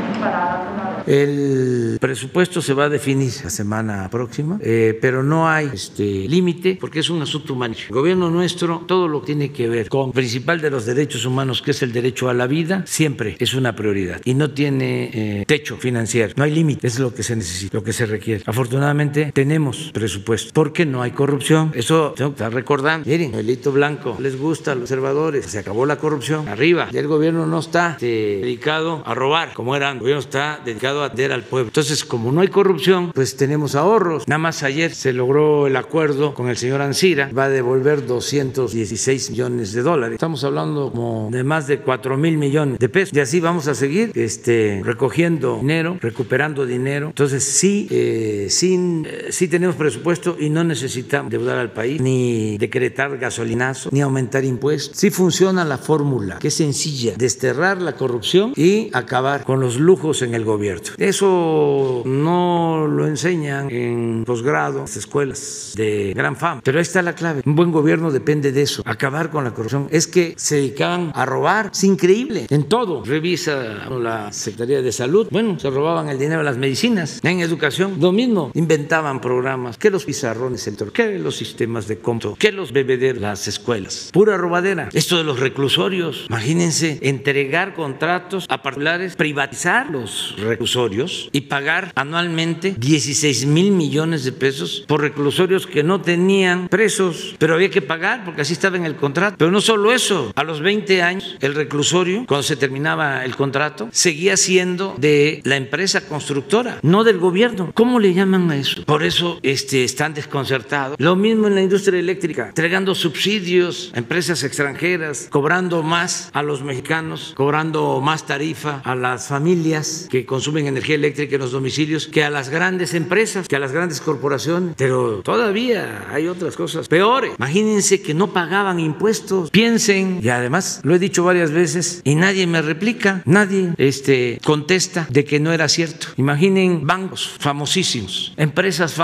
[1.07, 6.79] El presupuesto se va a definir la semana próxima, eh, pero no hay este, límite
[6.81, 7.75] porque es un asunto humano.
[7.89, 11.63] El gobierno nuestro, todo lo que tiene que ver con principal de los derechos humanos,
[11.63, 15.45] que es el derecho a la vida, siempre es una prioridad y no tiene eh,
[15.47, 18.43] techo financiero, no hay límite, es lo que se necesita, lo que se requiere.
[18.47, 19.50] Afortunadamente tenemos
[19.93, 21.73] presupuesto porque no hay corrupción.
[21.75, 23.09] Eso tengo recordando.
[23.09, 26.89] Miren, el hito blanco les gusta a los observadores, se acabó la corrupción arriba.
[26.91, 31.03] Ya el gobierno no está este, dedicado a robar como eran, el gobierno está dedicado
[31.03, 31.69] a atender al pueblo.
[31.69, 34.27] Entonces, como no hay corrupción, pues tenemos ahorros.
[34.27, 39.31] Nada más ayer se logró el acuerdo con el señor Ansira, va a devolver 216
[39.31, 40.15] millones de dólares.
[40.15, 43.17] Estamos hablando como de más de 4 mil millones de pesos.
[43.17, 47.09] Y así vamos a seguir este, recogiendo dinero, recuperando dinero.
[47.09, 52.59] Entonces, sí, eh, sin, eh, sí tenemos presupuesto y no necesitamos deudar al país, ni
[52.59, 54.99] decretar gasolinazo, ni aumentar impuestos.
[54.99, 60.21] Sí funciona la fórmula, que es sencilla, desterrar la corrupción y acabar con los lujos
[60.21, 60.91] en el gobierno.
[60.99, 67.15] Eso no lo enseñan en posgrado, las escuelas de gran fama, pero ahí está la
[67.15, 67.41] clave.
[67.47, 69.89] Un buen gobierno depende de eso, acabar con la corrupción.
[69.91, 73.03] Es que se dedicaban a robar, es increíble, en todo.
[73.07, 77.21] Revisa la Secretaría de Salud, bueno, se robaban el dinero de las medicinas.
[77.23, 82.53] En educación, lo mismo, inventaban programas, que los pizarrones, que los sistemas de cómputo, que
[82.53, 84.11] los bebederos, las escuelas.
[84.13, 84.89] Pura robadera.
[84.93, 92.75] Esto de los reclusorios, imagínense, entregar contratos a particulares, privatizar los reclusorios y pagar anualmente
[92.79, 98.25] 16 mil millones de pesos por reclusorios que no tenían presos, pero había que pagar
[98.25, 99.37] porque así estaba en el contrato.
[99.39, 103.89] Pero no solo eso, a los 20 años el reclusorio, cuando se terminaba el contrato,
[103.93, 107.71] seguía siendo de la empresa constructora, no del gobierno.
[107.75, 108.85] ¿Cómo le llaman a eso?
[108.85, 109.10] Por eso
[109.43, 110.97] este, están desconcertados.
[110.99, 116.63] Lo mismo en la industria eléctrica, entregando subsidios a empresas extranjeras, cobrando más a los
[116.63, 122.25] mexicanos, cobrando más tarifa a las familias que consumen energía eléctrica en los domicilios que
[122.25, 124.75] a las grandes empresas, que a las grandes corporaciones.
[124.77, 127.33] Pero todavía hay otras cosas peores.
[127.39, 129.51] Imagínense que no pagaban impuestos.
[129.51, 135.07] Piensen, y además lo he dicho varias veces y nadie me replica, nadie este, contesta
[135.11, 136.09] de que no era cierto.
[136.17, 139.00] Imaginen bancos famosísimos, empresas famosísimas,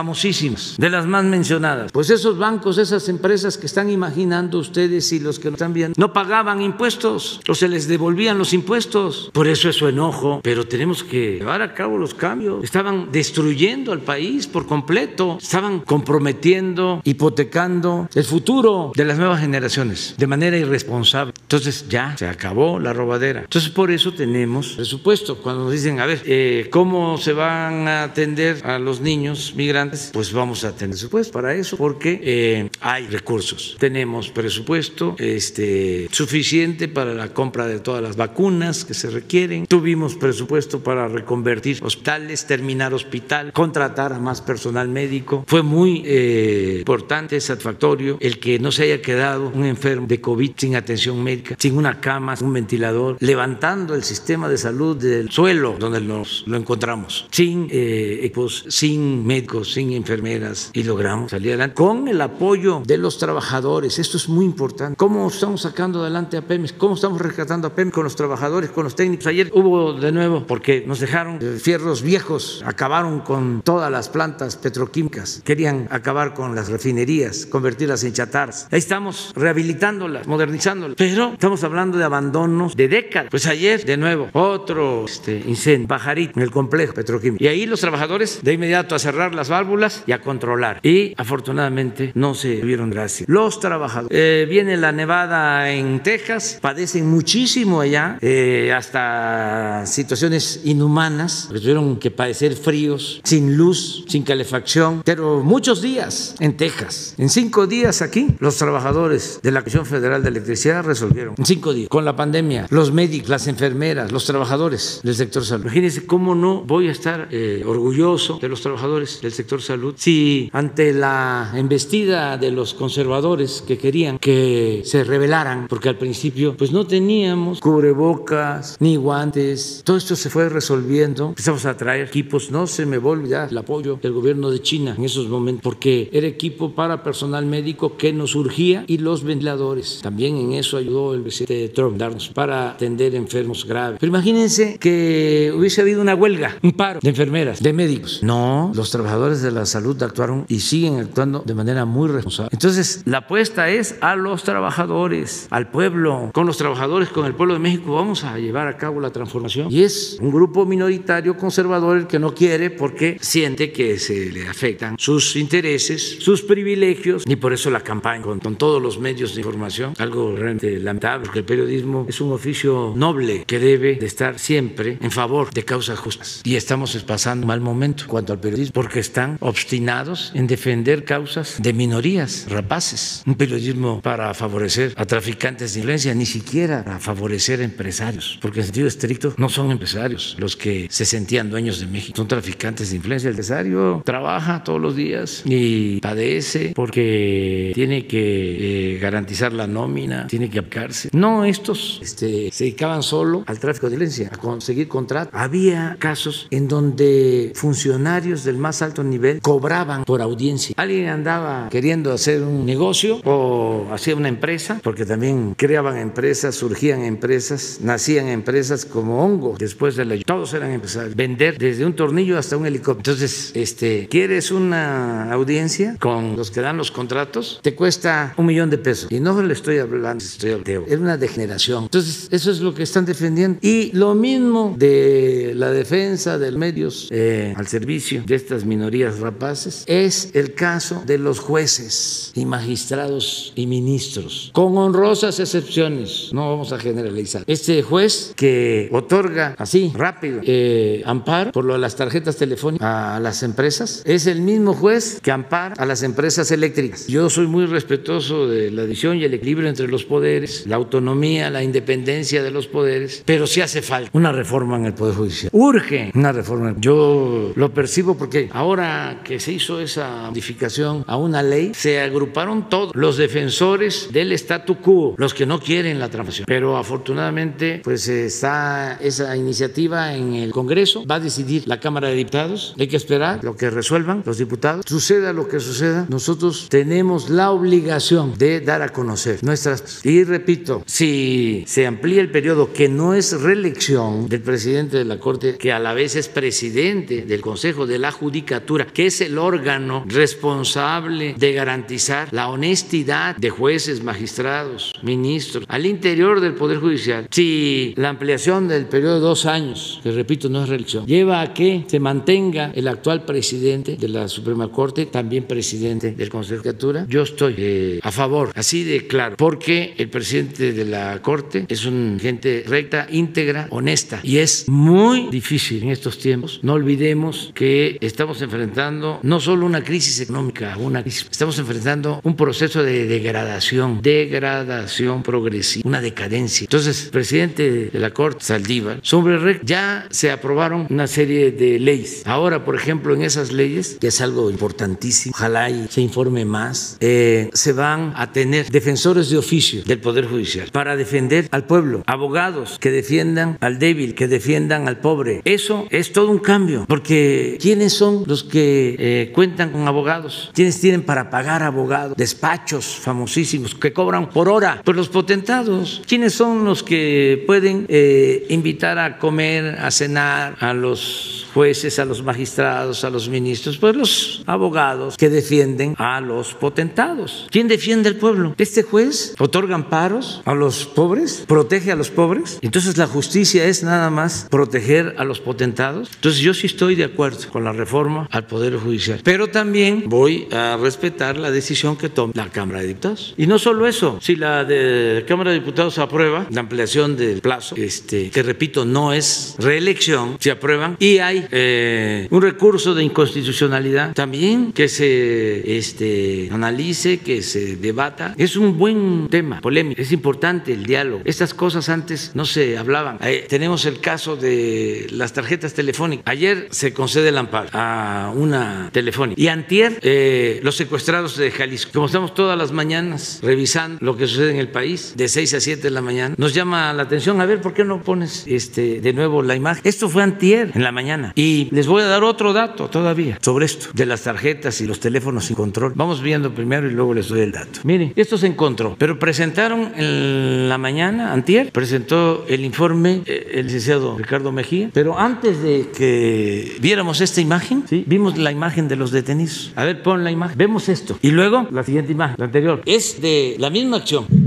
[0.78, 1.92] de las más mencionadas.
[1.92, 5.94] Pues esos bancos, esas empresas que están imaginando ustedes y los que no están viendo,
[5.97, 9.30] no pagaban impuestos o se les devolvían los impuestos.
[9.32, 10.40] Por eso es su enojo.
[10.42, 12.62] Pero tenemos que llevar a cabo los cambios.
[12.62, 15.38] Estaban destruyendo al país por completo.
[15.40, 21.32] Estaban comprometiendo, hipotecando el futuro de las nuevas generaciones de manera irresponsable.
[21.42, 23.40] Entonces ya se acabó la robadera.
[23.40, 25.38] Entonces por eso tenemos presupuesto.
[25.38, 29.86] Cuando nos dicen, a ver, eh, ¿cómo se van a atender a los niños migrantes?
[30.12, 33.76] Pues vamos a tener presupuesto para eso porque eh, hay recursos.
[33.78, 39.66] Tenemos presupuesto este, suficiente para la compra de todas las vacunas que se requieren.
[39.66, 45.45] Tuvimos presupuesto para reconvertir hospitales, terminar hospital, contratar a más personal médico.
[45.47, 50.53] Fue muy eh, importante, satisfactorio, el que no se haya quedado un enfermo de COVID
[50.57, 55.76] sin atención médica, sin una cama, un ventilador, levantando el sistema de salud del suelo
[55.78, 61.74] donde nos lo encontramos, sin eh, equipos, sin médicos, sin enfermeras y logramos salir adelante
[61.74, 63.99] con el apoyo de los trabajadores.
[63.99, 64.97] Esto es muy importante.
[64.97, 66.72] ¿Cómo estamos sacando adelante a Pemex?
[66.72, 69.27] ¿Cómo estamos rescatando a Pemex con los trabajadores, con los técnicos?
[69.27, 75.43] Ayer hubo de nuevo, porque nos dejaron fierros viejos, acabaron con todas las plantas petroquímicas,
[75.45, 78.68] querían acabar con las refinerías, convertirlas en chatarras.
[78.70, 83.29] Ahí estamos rehabilitándolas, modernizándolas, pero estamos hablando de abandonos de décadas.
[83.31, 87.45] Pues ayer, de nuevo, otro este, incendio, pajarito, en el complejo petroquímico.
[87.45, 89.66] Y ahí los trabajadores de inmediato a cerrar las válvulas
[90.07, 90.81] y a controlar.
[90.83, 93.29] Y afortunadamente no se vieron gracias.
[93.29, 94.17] Los trabajadores.
[94.17, 102.11] Eh, viene la nevada en Texas, padecen muchísimo allá, eh, hasta situaciones inhumanas, tuvieron que
[102.11, 107.14] padecer fríos, sin luz, sin calefacción, pero muchos días en Texas.
[107.19, 111.35] En cinco días aquí, los trabajadores de la Comisión Federal de Electricidad resolvieron.
[111.39, 115.64] En cinco días, con la pandemia, los médicos, las enfermeras, los trabajadores del sector salud.
[115.64, 120.50] Imagínense cómo no voy a estar eh, orgulloso de los trabajadores del sector salud si
[120.52, 126.72] ante la embestida de los conservadores que querían que se rebelaran, porque al principio pues
[126.72, 132.66] no teníamos cubrebocas ni guantes, todo esto se fue resolviendo, empezamos a traer equipos, no
[132.66, 136.74] se me va el apoyo del gobierno de China en esos momentos, porque era equipo
[136.74, 140.00] para personal médico que nos urgía y los ventiladores.
[140.02, 143.98] También en eso ayudó el presidente Trump darnos para atender enfermos graves.
[144.00, 148.20] Pero imagínense que hubiese habido una huelga, un paro de enfermeras, de médicos.
[148.22, 152.51] No, los trabajadores de la salud actuaron y siguen actuando de manera muy responsable.
[152.53, 157.55] Entonces, la apuesta es a los trabajadores, al pueblo, con los trabajadores, con el pueblo
[157.55, 159.68] de México, vamos a llevar a cabo la transformación.
[159.70, 164.49] Y es un grupo minoritario conservador el que no quiere porque siente que se le
[164.49, 169.34] afectan sus intereses, sus privilegios, y por eso la campaña con, con todos los medios
[169.34, 174.07] de información, algo realmente lamentable, porque el periodismo es un oficio noble que debe de
[174.07, 176.40] estar siempre en favor de causas justas.
[176.44, 181.05] Y estamos pasando un mal momento en cuanto al periodismo, porque están obstinados en defender
[181.05, 183.22] causas de minorías, rapaces.
[183.27, 188.61] Un periodismo para favorecer a traficantes de influencia, ni siquiera para favorecer a empresarios, porque
[188.61, 192.91] en sentido estricto no son empresarios los que se sentían dueños de México, son traficantes
[192.91, 193.29] de influencia.
[193.29, 200.27] El empresario trabaja todos los días y padece porque tiene que eh, garantizar la nómina,
[200.27, 201.09] tiene que aplicarse.
[201.12, 205.33] No, estos este, se dedicaban solo al tráfico de violencia, a conseguir contratos.
[205.35, 210.75] Había casos en donde funcionarios del más alto nivel cobraban por audiencia.
[210.77, 217.03] Alguien andaba queriendo hacer un negocio o hacía una empresa, porque también creaban empresas, surgían
[217.03, 221.14] empresas, nacían empresas como hongo después de la todos eran empresarios.
[221.14, 223.12] Vender desde un tornillo hasta un helicóptero.
[223.12, 227.61] Entonces, este, ¿quieres una audiencia con los que dan los contratos?
[227.62, 229.11] Te cuesta un millón de pesos.
[229.11, 230.87] Y no le estoy hablando, estoy hablando.
[230.87, 231.85] Es una degeneración.
[231.85, 233.59] Entonces, eso es lo que están defendiendo.
[233.62, 239.84] Y lo mismo de la defensa de medios eh, al servicio de estas minorías rapaces
[239.86, 246.30] es el caso de los jueces y magistrados y ministros, con honrosas excepciones.
[246.32, 247.44] No vamos a generalizar.
[247.46, 253.20] Este juez que otorga así, rápido, eh, amparo por lo de las tarjetas telefónicas a
[253.20, 257.07] las empresas, es el mismo juez que ampara a las empresas eléctricas.
[257.07, 261.50] Yo soy muy respetuoso de la división y el equilibrio entre los poderes, la autonomía,
[261.50, 265.50] la independencia de los poderes, pero sí hace falta una reforma en el Poder Judicial.
[265.52, 266.74] Urge una reforma.
[266.78, 272.68] Yo lo percibo porque ahora que se hizo esa modificación a una ley, se agruparon
[272.68, 276.47] todos los defensores del statu quo, los que no quieren la transformación.
[276.47, 282.14] Pero afortunadamente, pues está esa iniciativa en el Congreso, va a decidir la Cámara de
[282.14, 284.84] Diputados, hay que esperar lo que resuelvan los diputados.
[284.86, 290.05] Suceda lo que suceda, nosotros tenemos la obligación de dar a conocer nuestras...
[290.05, 295.18] Y repito, si se amplía el periodo que no es reelección del presidente de la
[295.18, 299.39] Corte, que a la vez es presidente del Consejo de la Judicatura, que es el
[299.39, 307.28] órgano responsable de garantizar la honestidad de jueces, magistrados, ministros, al interior del Poder Judicial,
[307.30, 311.55] si la ampliación del periodo de dos años, que repito, no es reelección, lleva a
[311.55, 316.59] que se mantenga el actual presidente de la Suprema Corte, también presidente del Consejo de
[316.59, 321.66] Judicatura, yo estoy eh, a favor, así de claro, porque el presidente de la Corte
[321.68, 326.61] es una gente recta, íntegra, honesta, y es muy difícil en estos tiempos.
[326.62, 328.76] No olvidemos que estamos enfrentando
[329.22, 335.89] no solo una crisis económica, una crisis, estamos enfrentando un proceso de degradación, degradación progresiva,
[335.89, 336.64] una decadencia.
[336.64, 341.79] Entonces, el presidente de la Corte, Saldívar, sobre ya se se aprobaron una serie de
[341.79, 342.27] leyes.
[342.27, 346.97] Ahora, por ejemplo, en esas leyes, que es algo importantísimo, ojalá y se informe más,
[346.99, 352.03] eh, se van a tener defensores de oficio del Poder Judicial para defender al pueblo,
[352.07, 355.43] abogados que defiendan al débil, que defiendan al pobre.
[355.45, 358.66] Eso es todo un cambio, porque ¿quiénes son los que
[358.99, 360.51] eh, cuentan con abogados?
[360.55, 362.17] ¿Quiénes tienen para pagar abogados?
[362.17, 366.03] Despachos famosísimos que cobran por hora, pues los potentados.
[366.07, 372.05] ¿Quiénes son los que pueden eh, invitar a comer, a cenar a los jueces, a
[372.05, 377.47] los magistrados, a los ministros, pues los abogados que defienden a los potentados.
[377.51, 378.55] ¿Quién defiende al pueblo?
[378.59, 381.45] ¿Este juez otorga amparos a los pobres?
[381.49, 382.59] ¿Protege a los pobres?
[382.61, 386.11] Entonces la justicia es nada más proteger a los potentados.
[386.17, 390.48] Entonces yo sí estoy de acuerdo con la reforma al Poder Judicial, pero también voy
[390.50, 393.34] a respetar la decisión que tome la Cámara de Diputados.
[393.36, 397.76] Y no solo eso, si la de Cámara de Diputados aprueba la ampliación del plazo,
[397.76, 404.14] este, que repito, no es reelección, si aprueban, y hay eh, un recurso de inconstitucionalidad
[404.14, 408.34] también que se este, analice, que se debata.
[408.36, 411.22] Es un buen tema polémico, es importante el diálogo.
[411.24, 413.18] Estas cosas antes no se hablaban.
[413.22, 416.24] Eh, tenemos el caso de las tarjetas telefónicas.
[416.26, 421.93] Ayer se concede el amparo a una telefónica y antier eh, los secuestrados de Jalisco.
[421.93, 425.61] Como estamos todas las mañanas revisando lo que sucede en el país, de 6 a
[425.61, 429.01] 7 de la mañana, nos llama la atención, a ver, ¿por qué no pones este,
[429.01, 429.82] de nuevo la imagen?
[429.84, 431.32] Esto fue antier en la mañana.
[431.34, 435.01] Y les voy a dar otro dato todavía sobre esto, de las tarjetas y los
[435.01, 435.93] teléfonos sin control.
[435.95, 437.80] Vamos viendo primero y luego les doy el dato.
[437.84, 443.66] Miren, esto se encontró, pero presentaron en la mañana, antier, presentó el informe eh, el
[443.66, 448.05] licenciado Ricardo Mejía, pero antes de que viéramos esta imagen, ¿sí?
[448.07, 449.72] vimos la imagen de los detenidos.
[449.77, 450.59] A ver, pon la imagen.
[450.59, 451.18] Vemos esto.
[451.22, 454.45] Y luego la siguiente imagen, la anterior, es de la misma acción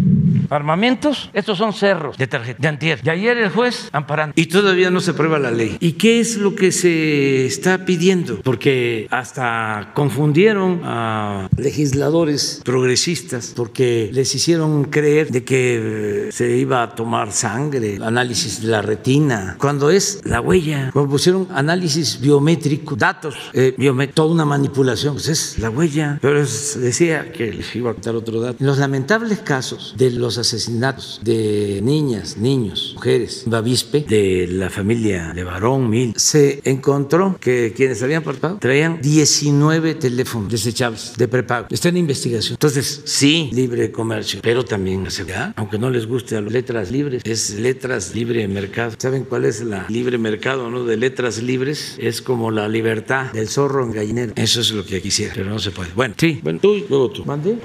[0.50, 3.00] armamentos, estos son cerros de tarjeta, de antier.
[3.04, 4.34] Y ayer el juez amparando.
[4.36, 5.78] Y todavía no se aprueba la ley.
[5.80, 8.42] ¿Y qué es lo que se está pidiendo?
[8.42, 16.84] Porque hasta confundieron a legisladores progresistas porque les hicieron creer de que eh, se iba
[16.84, 20.90] a tomar sangre, análisis de la retina, cuando es la huella.
[20.92, 26.18] Cuando pusieron análisis biométrico, datos eh, biométricos, toda una manipulación, pues es la huella.
[26.22, 28.58] Pero decía que les iba a quitar otro dato.
[28.64, 35.44] los lamentables casos de los asesinatos de niñas, niños, mujeres, Bavispe, de la familia de
[35.44, 41.68] Barón Mil, se encontró que quienes habían participado traían 19 teléfonos desechables de prepago.
[41.70, 42.54] Está en investigación.
[42.54, 46.92] Entonces, sí, libre comercio, pero también la seguridad, aunque no les guste a las letras
[46.92, 48.94] libres, es letras libre mercado.
[48.98, 50.84] ¿Saben cuál es la libre mercado, no?
[50.84, 54.34] De letras libres es como la libertad del zorro en gallinero.
[54.36, 55.92] Eso es lo que quisiera, pero no se puede.
[55.96, 57.26] Bueno, sí, bueno, tú y luego tú.
[57.26, 57.58] ¿Mande?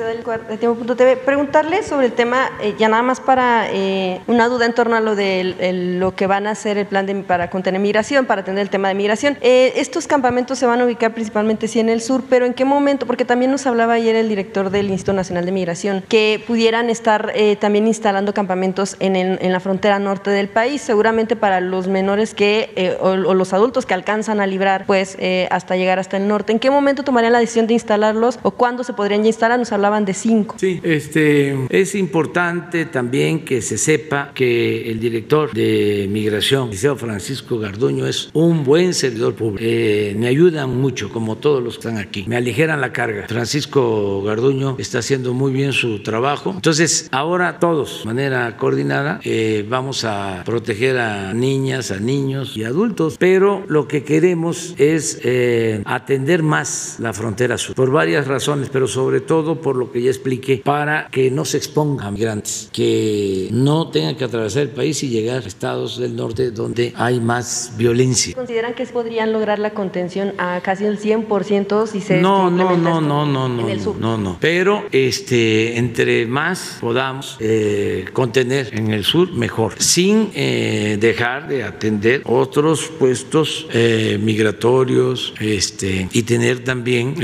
[1.24, 5.00] Preguntarle sobre el tema eh, ya nada más para eh, una duda en torno a
[5.00, 8.62] lo de lo que van a hacer el plan de, para contener migración, para atender
[8.62, 9.36] el tema de migración.
[9.42, 12.64] Eh, estos campamentos se van a ubicar principalmente sí en el sur, pero ¿en qué
[12.64, 13.06] momento?
[13.06, 17.34] Porque también nos hablaba ayer el director del Instituto Nacional de Migración, que pudieran estar
[17.60, 22.96] también instalando campamentos en, en, la frontera norte del país, seguramente para los menores que,
[23.00, 25.18] o, o, los adultos que alcanzan a librar, pues
[25.50, 26.52] hasta llegar hasta el norte.
[26.52, 29.58] ¿En qué momento tomarían la decisión de instalarlos o cuándo se podrían ya instalar?
[29.58, 30.56] Nos hablaban de cinco.
[30.58, 32.53] Sí, este, es importante
[32.90, 38.94] también que se sepa que el director de migración, Liceo Francisco Garduño, es un buen
[38.94, 39.64] servidor público.
[39.66, 42.24] Eh, me ayudan mucho, como todos los que están aquí.
[42.26, 43.26] Me aligeran la carga.
[43.28, 46.52] Francisco Garduño está haciendo muy bien su trabajo.
[46.54, 52.64] Entonces, ahora todos, de manera coordinada, eh, vamos a proteger a niñas, a niños y
[52.64, 58.68] adultos, pero lo que queremos es eh, atender más la frontera sur, por varias razones,
[58.72, 63.48] pero sobre todo por lo que ya expliqué, para que no se expongan migrantes que
[63.50, 67.72] no tengan que atravesar el país y llegar a estados del norte donde hay más
[67.76, 68.34] violencia.
[68.34, 73.00] ¿Consideran que podrían lograr la contención a casi el 100% si se No, no, no,
[73.00, 74.36] no, no, no, no, no.
[74.40, 81.64] Pero este, entre más podamos eh, contener en el sur, mejor, sin eh, dejar de
[81.64, 87.14] atender otros puestos eh, migratorios este, y tener también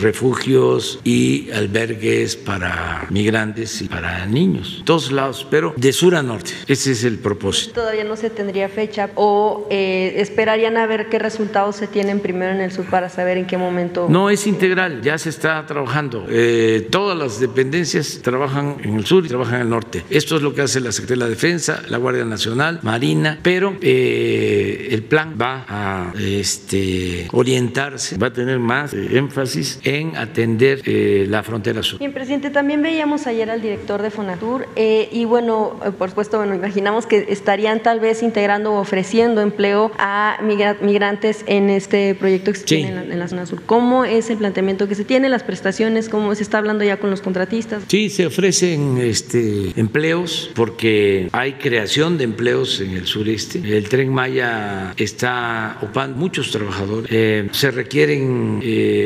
[0.00, 4.35] refugios y albergues para migrantes y para niños,
[4.84, 6.52] todos lados, pero de sur a norte.
[6.66, 7.72] Ese es el propósito.
[7.74, 12.52] Todavía no se tendría fecha o eh, esperarían a ver qué resultados se tienen primero
[12.52, 14.06] en el sur para saber en qué momento.
[14.08, 16.26] No, es integral, ya se está trabajando.
[16.28, 20.04] Eh, todas las dependencias trabajan en el sur y trabajan en el norte.
[20.10, 23.76] Esto es lo que hace la Secretaría de la Defensa, la Guardia Nacional, Marina, pero
[23.80, 30.82] eh, el plan va a este, orientarse, va a tener más énfasis en atender
[31.28, 31.98] la frontera sur.
[31.98, 34.68] Bien, presidente, también veíamos ayer al director de UNASUR.
[34.76, 39.40] Eh, y bueno, eh, por supuesto, bueno, imaginamos que estarían tal vez integrando o ofreciendo
[39.40, 40.38] empleo a
[40.80, 43.62] migrantes en este proyecto que se tiene en la, zona sur.
[43.64, 47.10] ¿Cómo es el planteamiento que se tiene, las prestaciones, cómo se está hablando ya con
[47.10, 47.84] los contratistas?
[47.88, 53.58] Sí, se ofrecen este, empleos porque hay creación de empleos en el sureste.
[53.58, 57.10] El tren Maya está ocupando muchos trabajadores.
[57.12, 58.62] Eh, se requieren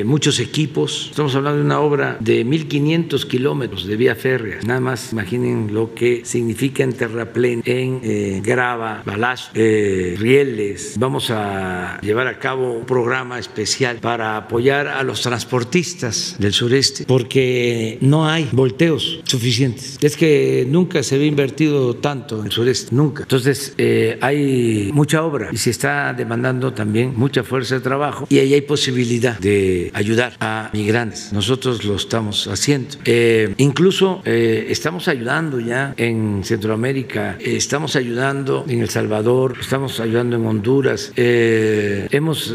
[0.07, 1.09] muchos equipos.
[1.11, 4.59] Estamos hablando de una obra de 1.500 kilómetros de vía férrea.
[4.67, 10.95] Nada más imaginen lo que significa en terraplén, en eh, grava, balazo, eh, rieles.
[10.99, 17.05] Vamos a llevar a cabo un programa especial para apoyar a los transportistas del sureste
[17.07, 19.99] porque no hay volteos suficientes.
[20.01, 23.23] Es que nunca se había invertido tanto en el sureste, nunca.
[23.23, 28.39] Entonces eh, hay mucha obra y se está demandando también mucha fuerza de trabajo y
[28.39, 31.33] ahí hay posibilidad de ayudar a migrantes.
[31.33, 32.97] Nosotros lo estamos haciendo.
[33.05, 40.01] Eh, incluso eh, estamos ayudando ya en Centroamérica, eh, estamos ayudando en El Salvador, estamos
[40.01, 41.13] ayudando en Honduras.
[41.15, 42.53] hemos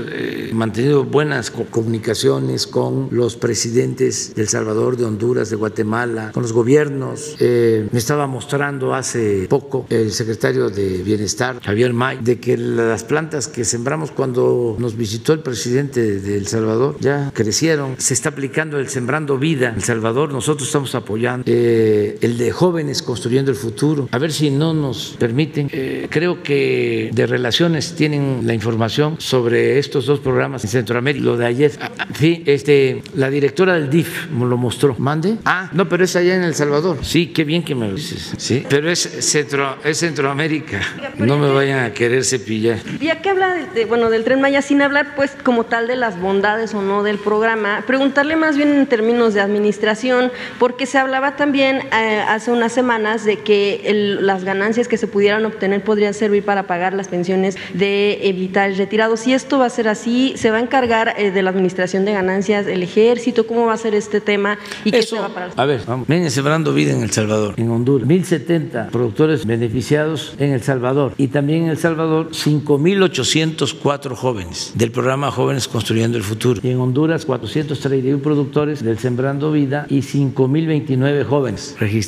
[0.51, 6.51] mantenido buenas comunicaciones con los presidentes de El Salvador, de Honduras, de Guatemala, con los
[6.51, 7.37] gobiernos.
[7.39, 13.47] me estaba mostrando hace poco el secretario de Bienestar, Javier May, de que las plantas
[13.47, 17.95] que sembramos cuando nos visitó el presidente de El Salvador ya crecieron.
[17.97, 20.33] Se está aplicando el Sembrando Vida El Salvador.
[20.33, 24.09] Nosotros estamos apoyando eh, el de jóvenes construyendo el futuro.
[24.11, 25.69] A ver si no nos permiten.
[25.71, 31.23] Eh, creo que de relaciones tienen la información sobre estos dos programas en Centroamérica.
[31.23, 31.71] Lo de ayer.
[31.79, 34.95] Ah, ah, sí, este, la directora del DIF me lo mostró.
[34.97, 35.37] ¿Mande?
[35.45, 36.97] Ah, no, pero es allá en El Salvador.
[37.03, 38.33] Sí, qué bien que me lo dices.
[38.37, 40.81] Sí, pero es, Centro, es Centroamérica.
[41.17, 42.79] No me vayan a querer cepillar.
[42.99, 46.19] Ya que habla de, bueno, del Tren Maya, sin hablar pues como tal de las
[46.19, 51.35] bondades o no del programa, preguntarle más bien en términos de administración, porque se hablaba
[51.35, 56.43] también eh, hace unas semanas de que las ganancias que se pudieran obtener podrían servir
[56.43, 59.21] para pagar las pensiones de vitales retirados.
[59.21, 62.13] Si esto va a ser así, ¿se va a encargar eh, de la administración de
[62.13, 63.47] ganancias el ejército?
[63.47, 64.57] ¿Cómo va a ser este tema?
[64.83, 66.07] ¿Y qué se va para A ver, vamos.
[66.07, 68.07] Vienen sembrando vida en El Salvador, en Honduras.
[68.07, 71.13] 1.070 productores beneficiados en El Salvador.
[71.17, 76.61] Y también en El Salvador, 5.804 jóvenes del programa Jóvenes Construyendo el Futuro.
[76.63, 82.04] Y en Honduras, 431 productores del Sembrando Vida y 5.029 jóvenes registrados.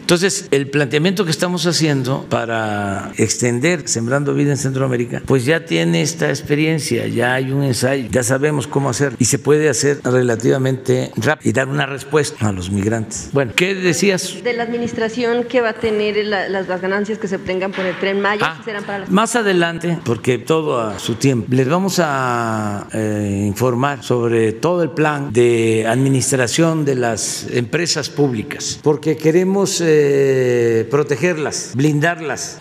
[0.00, 6.02] Entonces, el planteamiento que estamos haciendo para extender Sembrando Vida en Centroamérica, pues ya tiene
[6.02, 11.12] esta experiencia, ya hay un ensayo, ya sabemos cómo hacer y se puede hacer relativamente
[11.16, 13.30] rápido y dar una respuesta a los migrantes.
[13.32, 14.42] Bueno, ¿qué decías?
[14.42, 18.20] De la administración que va a tener las, ganancias que se obtengan por el tren
[18.20, 23.44] Maya, ah, serán para Más adelante, porque todo a su tiempo, les vamos a eh,
[23.46, 31.72] informar sobre todo el plan de administración de las empresas públicas, porque queremos eh, protegerlas,
[31.74, 32.58] blindarlas.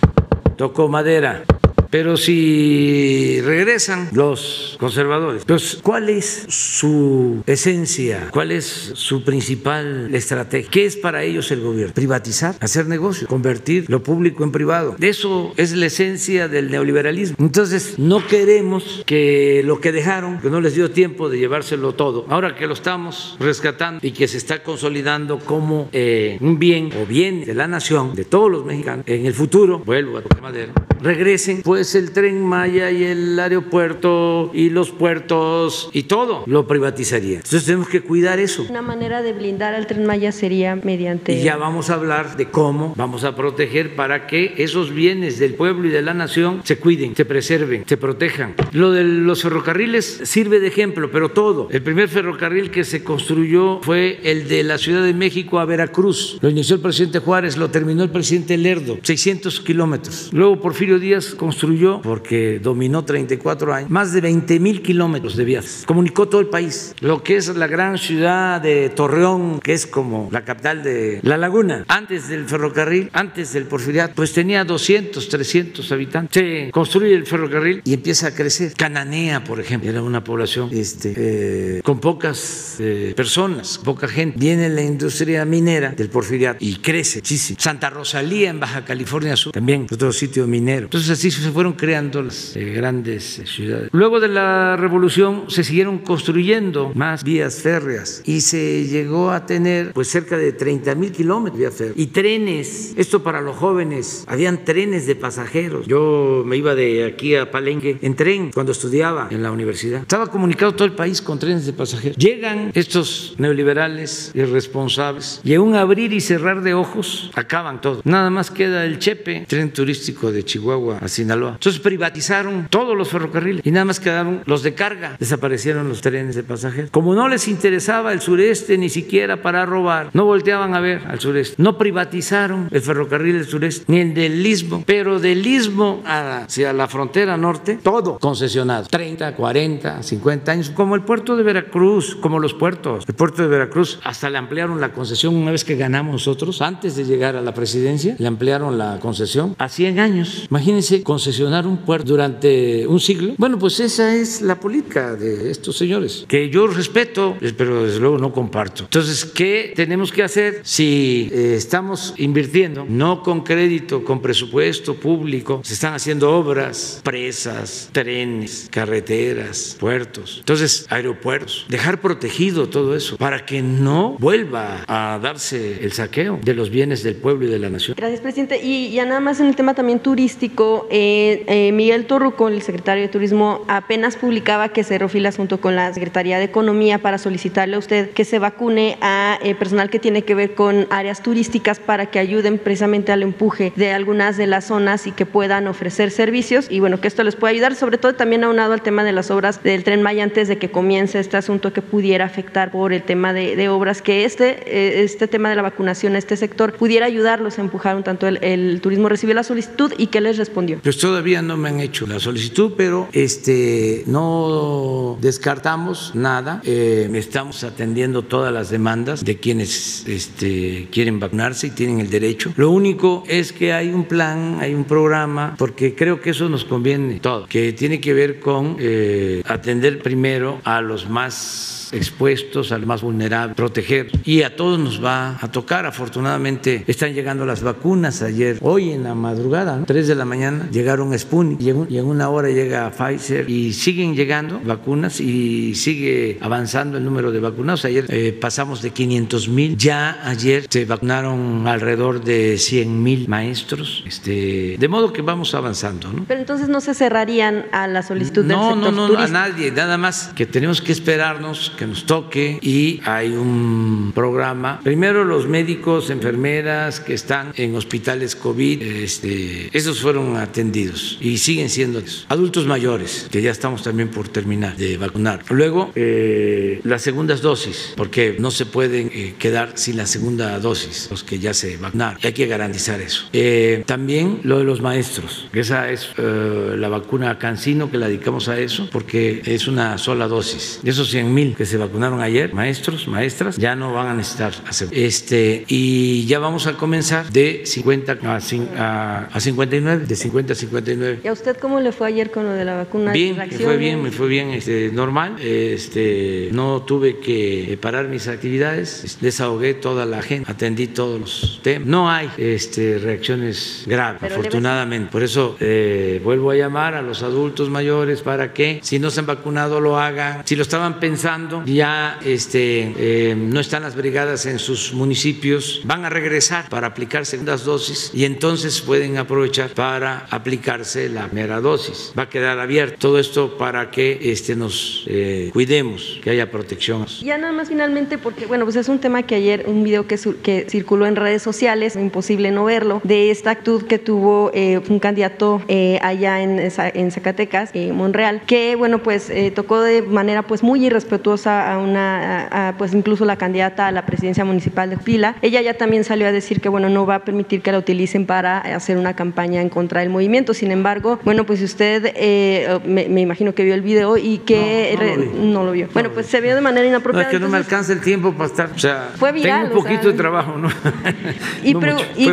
[0.57, 1.43] Tocó madera.
[1.89, 8.29] Pero si regresan los conservadores, pues ¿cuál es su esencia?
[8.31, 10.69] ¿Cuál es su principal estrategia?
[10.69, 11.93] ¿Qué es para ellos el gobierno?
[11.93, 14.95] Privatizar, hacer negocio, convertir lo público en privado.
[14.99, 17.37] Eso es la esencia del neoliberalismo.
[17.39, 22.25] Entonces, no queremos que lo que dejaron, que no les dio tiempo de llevárselo todo,
[22.29, 27.05] ahora que lo estamos rescatando y que se está consolidando como eh, un bien o
[27.05, 30.73] bien de la nación, de todos los mexicanos, en el futuro, vuelvo a tocar madera,
[31.01, 36.67] regresen, pues es el tren Maya y el aeropuerto y los puertos y todo lo
[36.67, 37.37] privatizaría.
[37.37, 38.65] Entonces tenemos que cuidar eso.
[38.69, 41.33] Una manera de blindar al tren Maya sería mediante...
[41.33, 45.53] Y ya vamos a hablar de cómo vamos a proteger para que esos bienes del
[45.53, 48.55] pueblo y de la nación se cuiden, se preserven, se protejan.
[48.71, 51.67] Lo de los ferrocarriles sirve de ejemplo, pero todo.
[51.71, 56.37] El primer ferrocarril que se construyó fue el de la Ciudad de México a Veracruz.
[56.41, 60.29] Lo inició el presidente Juárez, lo terminó el presidente Lerdo, 600 kilómetros.
[60.31, 65.83] Luego Porfirio Díaz construyó porque dominó 34 años, más de 20 mil kilómetros de vías.
[65.85, 66.95] Comunicó todo el país.
[67.01, 71.35] Lo que es la gran ciudad de Torreón, que es como la capital de La
[71.35, 76.41] Laguna, antes del ferrocarril, antes del porfiriato, pues tenía 200, 300 habitantes.
[76.41, 78.73] Se construye el ferrocarril y empieza a crecer.
[78.73, 84.39] Cananea, por ejemplo, era una población este, eh, con pocas eh, personas, poca gente.
[84.39, 87.59] Viene la industria minera del porfiriato y crece muchísimo.
[87.59, 90.85] Santa Rosalía en Baja California Sur, también otro sitio minero primero.
[90.85, 93.89] Entonces así se fueron creando las eh, grandes ciudades.
[93.91, 99.93] Luego de la revolución se siguieron construyendo más vías férreas y se llegó a tener
[99.93, 102.93] pues cerca de 30 mil kilómetros de vías férreas y trenes.
[102.97, 104.23] Esto para los jóvenes.
[104.27, 105.87] Habían trenes de pasajeros.
[105.87, 110.01] Yo me iba de aquí a Palenque en tren cuando estudiaba en la universidad.
[110.01, 112.17] Estaba comunicado todo el país con trenes de pasajeros.
[112.17, 118.01] Llegan estos neoliberales irresponsables y en un abrir y cerrar de ojos acaban todo.
[118.03, 121.53] Nada más queda el Chepe, tren turístico de Chihuahua a Sinaloa.
[121.53, 125.15] Entonces privatizaron todos los ferrocarriles y nada más quedaron los de carga.
[125.19, 126.91] Desaparecieron los trenes de pasajeros.
[126.91, 131.19] Como no les interesaba el sureste ni siquiera para robar, no volteaban a ver al
[131.19, 131.55] sureste.
[131.61, 136.87] No privatizaron el ferrocarril del sureste ni el del istmo, pero del istmo hacia la
[136.87, 138.87] frontera norte, todo concesionado.
[138.89, 143.05] 30, 40, 50 años, como el puerto de Veracruz, como los puertos.
[143.07, 146.95] El puerto de Veracruz hasta le ampliaron la concesión una vez que ganamos nosotros, antes
[146.95, 150.47] de llegar a la presidencia, le ampliaron la concesión a 100 años.
[150.57, 153.35] Imagínense concesionar un puerto durante un siglo.
[153.37, 158.17] Bueno, pues esa es la política de estos señores, que yo respeto, pero desde luego
[158.17, 158.85] no comparto.
[158.85, 165.61] Entonces, ¿qué tenemos que hacer si eh, estamos invirtiendo, no con crédito, con presupuesto público,
[165.63, 173.45] se están haciendo obras, presas, trenes, carreteras, puertos, entonces aeropuertos, dejar protegido todo eso para
[173.45, 177.69] que no vuelva a darse el saqueo de los bienes del pueblo y de la
[177.69, 177.95] nación.
[177.95, 178.59] Gracias, presidente.
[178.63, 180.46] Y ya nada más en el tema también turístico,
[180.89, 185.75] eh, eh, Miguel Torruco, el secretario de Turismo, apenas publicaba que cerró filas junto con
[185.75, 189.99] la Secretaría de Economía para solicitarle a usted que se vacune a eh, personal que
[189.99, 194.47] tiene que ver con áreas turísticas para que ayuden precisamente al empuje de algunas de
[194.47, 197.97] las zonas y que puedan ofrecer servicios y bueno, que esto les pueda ayudar, sobre
[197.97, 201.19] todo también aunado al tema de las obras del Tren Maya antes de que comience
[201.19, 205.55] este asunto que pudiera afectar por el tema de, obras, que este, este tema de
[205.55, 209.09] la vacunación, este sector, pudiera ayudarlos a empujar un tanto el, turismo.
[209.09, 210.79] Recibió la solicitud y ¿qué les respondió?
[210.81, 216.61] Pues todavía no me han hecho la solicitud, pero este, no descartamos nada.
[216.65, 222.53] Eh, estamos atendiendo todas las demandas de quienes este, quieren vacunarse y tienen el derecho.
[222.55, 226.65] Lo único es que hay un plan, hay un programa, porque creo que eso nos
[226.65, 232.85] conviene todo, que tiene que ver con eh, atender primero a los más expuestos, al
[232.85, 234.11] más vulnerable, proteger.
[234.23, 235.85] Y a todos nos va a tocar.
[235.85, 238.21] Afortunadamente están llegando las vacunas.
[238.21, 242.49] Ayer, hoy en la madrugada, 3 de la mañana, llegaron Sputnik y en una hora
[242.49, 247.85] llega Pfizer y siguen llegando vacunas y sigue avanzando el número de vacunados.
[247.85, 254.03] Ayer eh, pasamos de 500 mil, ya ayer se vacunaron alrededor de 100 mil maestros,
[254.05, 256.11] este, de modo que vamos avanzando.
[256.11, 256.25] ¿no?
[256.27, 259.71] Pero entonces no se cerrarían a la solicitud del sector No, no, no, a nadie,
[259.71, 264.81] nada más que tenemos que esperarnos que nos toque y hay un programa.
[264.83, 271.69] Primero los médicos, enfermeras que están en hospitales COVID, este, esos fueron atendidos y siguen
[271.69, 275.43] siendo adultos mayores, que ya estamos también por terminar de vacunar.
[275.49, 281.07] Luego eh, las segundas dosis, porque no se pueden eh, quedar sin la segunda dosis
[281.09, 282.19] los que ya se vacunaron.
[282.23, 283.29] hay que garantizar eso.
[283.31, 288.59] Eh, también lo de los maestros, esa es la vacuna Cancino que la dedicamos a
[288.59, 290.79] eso, porque es una sola dosis.
[290.81, 294.53] De esos 100 mil que se vacunaron ayer, maestros, maestras, ya no van a necesitar
[294.67, 294.89] hacer.
[294.91, 301.19] Este, y ya vamos a comenzar de 50 a, a, 59, de 50 a 59.
[301.23, 303.11] ¿Y a usted cómo le fue ayer con lo de la vacuna?
[303.11, 305.35] Bien, me fue bien, me fue bien, este, normal.
[305.39, 311.87] Este, no tuve que parar mis actividades, desahogué toda la gente, atendí todos los temas.
[311.87, 315.11] No hay este, reacciones graves, afortunadamente.
[315.11, 319.19] Por eso eh, vuelvo a llamar a los adultos mayores para que si no se
[319.19, 320.43] han vacunado lo hagan.
[320.45, 326.05] Si lo estaban pensando, ya este, eh, no están las brigadas en sus municipios, van
[326.05, 332.13] a regresar para aplicar segundas dosis y entonces pueden aprovechar para aplicarse la primera dosis.
[332.17, 337.05] Va a quedar abierto todo esto para que este, nos eh, cuidemos, que haya protección.
[337.21, 340.17] Ya nada más finalmente, porque bueno, pues es un tema que ayer, un video que,
[340.43, 344.99] que circuló en redes sociales, imposible no verlo, de esta actitud que tuvo eh, un
[344.99, 345.61] candidato
[346.01, 351.77] allá en, en Zacatecas, Monreal, que bueno, pues tocó de manera pues muy irrespetuosa a
[351.77, 356.27] una, pues incluso la candidata a la presidencia municipal de Pila, ella ya también salió
[356.27, 359.61] a decir que bueno, no va a permitir que la utilicen para hacer una campaña
[359.61, 360.53] en contra del movimiento.
[360.53, 364.97] Sin embargo, bueno, pues usted eh, me, imagino que vio el video y que
[365.35, 365.87] no, lo, vio.
[365.93, 367.25] Bueno, pues se vio de manera inapropiada.
[367.25, 368.71] No, es que no me alcanza el tiempo para estar.
[368.75, 369.67] O sea, fue viral.
[369.67, 370.69] Tengo un poquito de trabajo, ¿no?
[371.63, 371.73] y,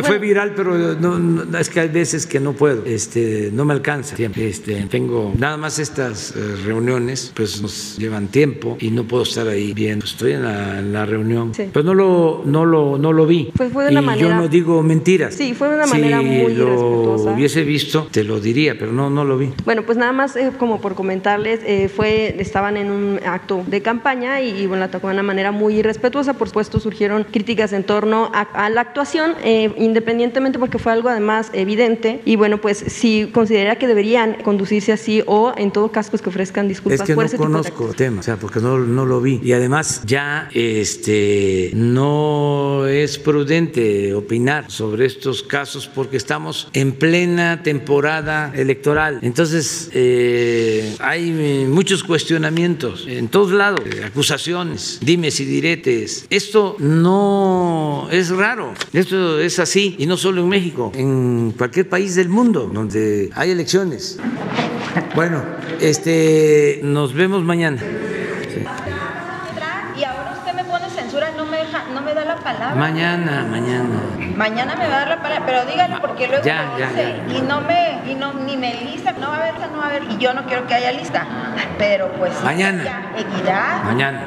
[0.01, 2.83] fue, viral, pero no, es que hay veces que no puedo.
[2.85, 4.15] Este, no me alcanza.
[4.35, 9.23] Este, tengo nada más estas eh, reuniones, pues nos llevan tiempo y no no puedo
[9.23, 10.05] estar ahí viendo.
[10.05, 11.53] Estoy en la, en la reunión.
[11.53, 11.69] Sí.
[11.71, 13.51] Pero no lo, no lo, no lo vi.
[13.55, 15.35] Pues fue de una y manera- yo no digo mentiras.
[15.35, 19.09] Sí, fue de una manera si muy lo hubiese visto, te lo diría, pero no,
[19.09, 19.51] no lo vi.
[19.63, 23.81] Bueno, pues nada más eh, como por comentarles, eh, fue, estaban en un acto de
[23.81, 26.33] campaña y, y, bueno, la tocó de una manera muy irrespetuosa.
[26.33, 31.09] Por supuesto, surgieron críticas en torno a, a la actuación, eh, independientemente porque fue algo
[31.09, 32.21] además evidente.
[32.25, 36.29] Y bueno, pues si considera que deberían conducirse así o en todo caso pues que
[36.29, 38.59] ofrezcan disculpas Es que por no ese tipo de conozco el tema, o sea, porque
[38.59, 39.39] no, no lo vi.
[39.43, 47.61] Y además ya este, no es prudente opinar sobre estos casos porque estamos en plena
[47.63, 49.19] temporada electoral.
[49.21, 56.25] Entonces eh, hay muchos cuestionamientos en todos lados, eh, acusaciones, dimes y diretes.
[56.29, 62.15] Esto no es raro, esto es así y no solo en México, en cualquier país
[62.15, 64.17] del mundo donde hay elecciones.
[65.15, 65.43] Bueno,
[65.79, 67.81] este, nos vemos mañana.
[72.75, 73.99] Mañana, mañana.
[74.35, 77.37] Mañana me va a dar la palabra, pero dígale porque luego Ya, me dice, ya.
[77.37, 79.89] y no me, y no, ni me lista, no va a haber, no va a
[79.89, 81.25] haber, y yo no quiero que haya lista,
[81.77, 83.11] pero pues Mañana.
[83.17, 83.83] equidad.
[83.83, 84.21] Mañana.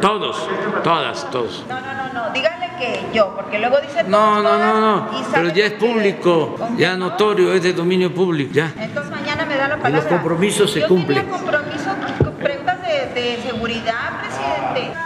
[0.00, 0.48] Todos,
[0.82, 1.64] todas, todos.
[1.68, 5.08] No, no, no, no, dígale que yo, porque luego dice No, no, no, no.
[5.32, 8.72] Pero ya es público, ¿Con ya notorio, es de dominio público, ya.
[8.78, 9.90] Entonces mañana me da la palabra.
[10.00, 11.18] los compromisos se yo cumplen.
[11.20, 11.90] Tenía compromiso
[12.24, 14.98] con preguntas de, de seguridad, presidente.